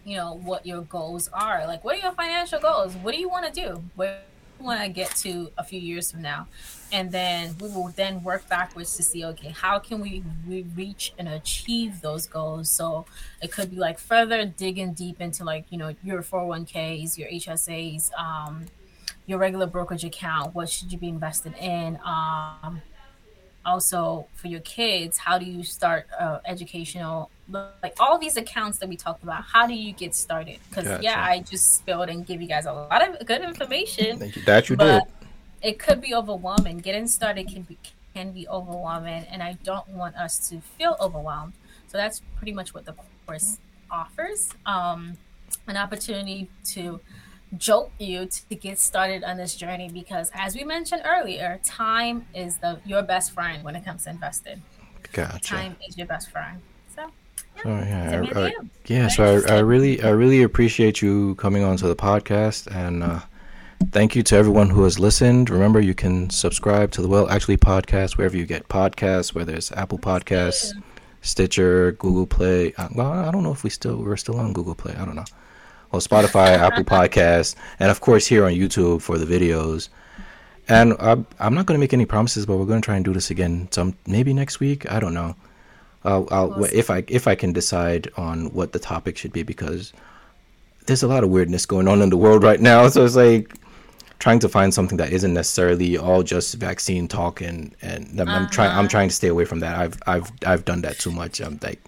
[0.03, 1.67] you know, what your goals are.
[1.67, 2.95] Like, what are your financial goals?
[2.95, 3.83] What do you want to do?
[3.95, 4.21] Where
[4.63, 6.47] want to get to a few years from now?
[6.91, 11.13] And then we will then work backwards to see, okay, how can we, we reach
[11.17, 12.69] and achieve those goals?
[12.69, 13.05] So
[13.41, 18.11] it could be like further digging deep into like, you know, your 401ks, your HSAs,
[18.13, 18.65] um,
[19.25, 20.55] your regular brokerage account.
[20.55, 21.99] What should you be invested in?
[22.03, 22.81] Um,
[23.69, 27.29] also for your kids how do you start uh, educational
[27.83, 30.57] like all these accounts that we talked about how do you get started?
[30.69, 31.03] Because gotcha.
[31.03, 34.19] yeah i just spilled and give you guys a lot of good information.
[34.19, 34.41] Thank you.
[34.43, 35.03] that you did.
[35.61, 36.77] It could be overwhelming.
[36.77, 37.77] Getting started can be
[38.15, 41.53] can be overwhelming and i don't want us to feel overwhelmed.
[41.87, 42.95] So that's pretty much what the
[43.25, 43.57] course
[43.89, 44.53] offers.
[44.65, 45.17] Um,
[45.67, 46.99] an opportunity to
[47.57, 52.57] jolt you to get started on this journey because as we mentioned earlier time is
[52.57, 54.61] the your best friend when it comes to investing.
[55.11, 55.39] Gotcha.
[55.39, 56.61] Time is your best friend.
[56.95, 57.09] So
[57.65, 58.53] yeah, so, yeah, I, I,
[58.85, 63.19] yeah so I, I really i really appreciate you coming onto the podcast and uh
[63.91, 65.49] thank you to everyone who has listened.
[65.49, 69.71] Remember you can subscribe to the well actually podcast wherever you get podcasts whether it's
[69.71, 70.73] apple podcasts
[71.21, 74.75] stitcher google play uh, well i don't know if we still we're still on google
[74.75, 75.25] play i don't know
[75.91, 79.89] on Spotify, Apple Podcasts, and of course here on YouTube for the videos.
[80.67, 83.03] And I'm, I'm not going to make any promises, but we're going to try and
[83.03, 84.89] do this again some maybe next week.
[84.91, 85.35] I don't know.
[86.03, 89.91] I'll, I'll if I if I can decide on what the topic should be because
[90.85, 92.87] there's a lot of weirdness going on in the world right now.
[92.87, 93.53] So it's like
[94.19, 98.37] trying to find something that isn't necessarily all just vaccine talk and and I'm, uh-huh.
[98.37, 99.77] I'm trying I'm trying to stay away from that.
[99.77, 101.41] I've I've I've done that too much.
[101.41, 101.81] I'm like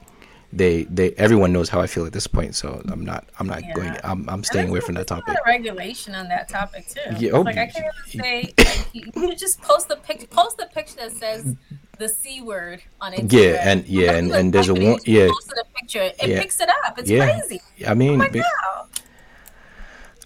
[0.54, 3.62] they they everyone knows how I feel at this point, so I'm not I'm not
[3.62, 3.74] yeah.
[3.74, 5.36] going I'm I'm staying away from that topic.
[5.46, 7.16] regulation on that topic too.
[7.18, 10.68] Yeah, oh, like I can't even say like, you, just post the pic post the
[10.68, 11.56] picture that says
[11.98, 13.32] the c word on it.
[13.32, 15.28] Yeah, and yeah, and, and there's a one yeah.
[15.28, 16.42] Posted a picture, it yeah.
[16.42, 17.00] picks it up.
[17.00, 17.40] It's yeah.
[17.40, 17.62] crazy.
[17.88, 18.88] I mean, oh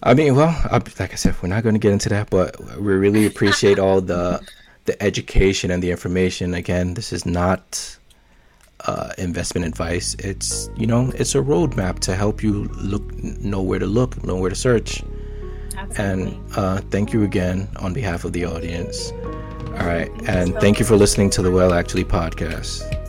[0.02, 2.60] I mean, well, I, like I said, we're not going to get into that, but
[2.78, 4.40] we really appreciate all the
[4.84, 6.54] the education and the information.
[6.54, 7.98] Again, this is not
[8.86, 10.14] uh, investment advice.
[10.18, 14.36] It's you know it's a roadmap to help you look know where to look, know
[14.36, 15.02] where to search.
[15.76, 16.34] Absolutely.
[16.34, 19.12] And uh, thank you again on behalf of the audience.
[19.78, 23.05] All right, and thank you for listening to the Well Actually podcast.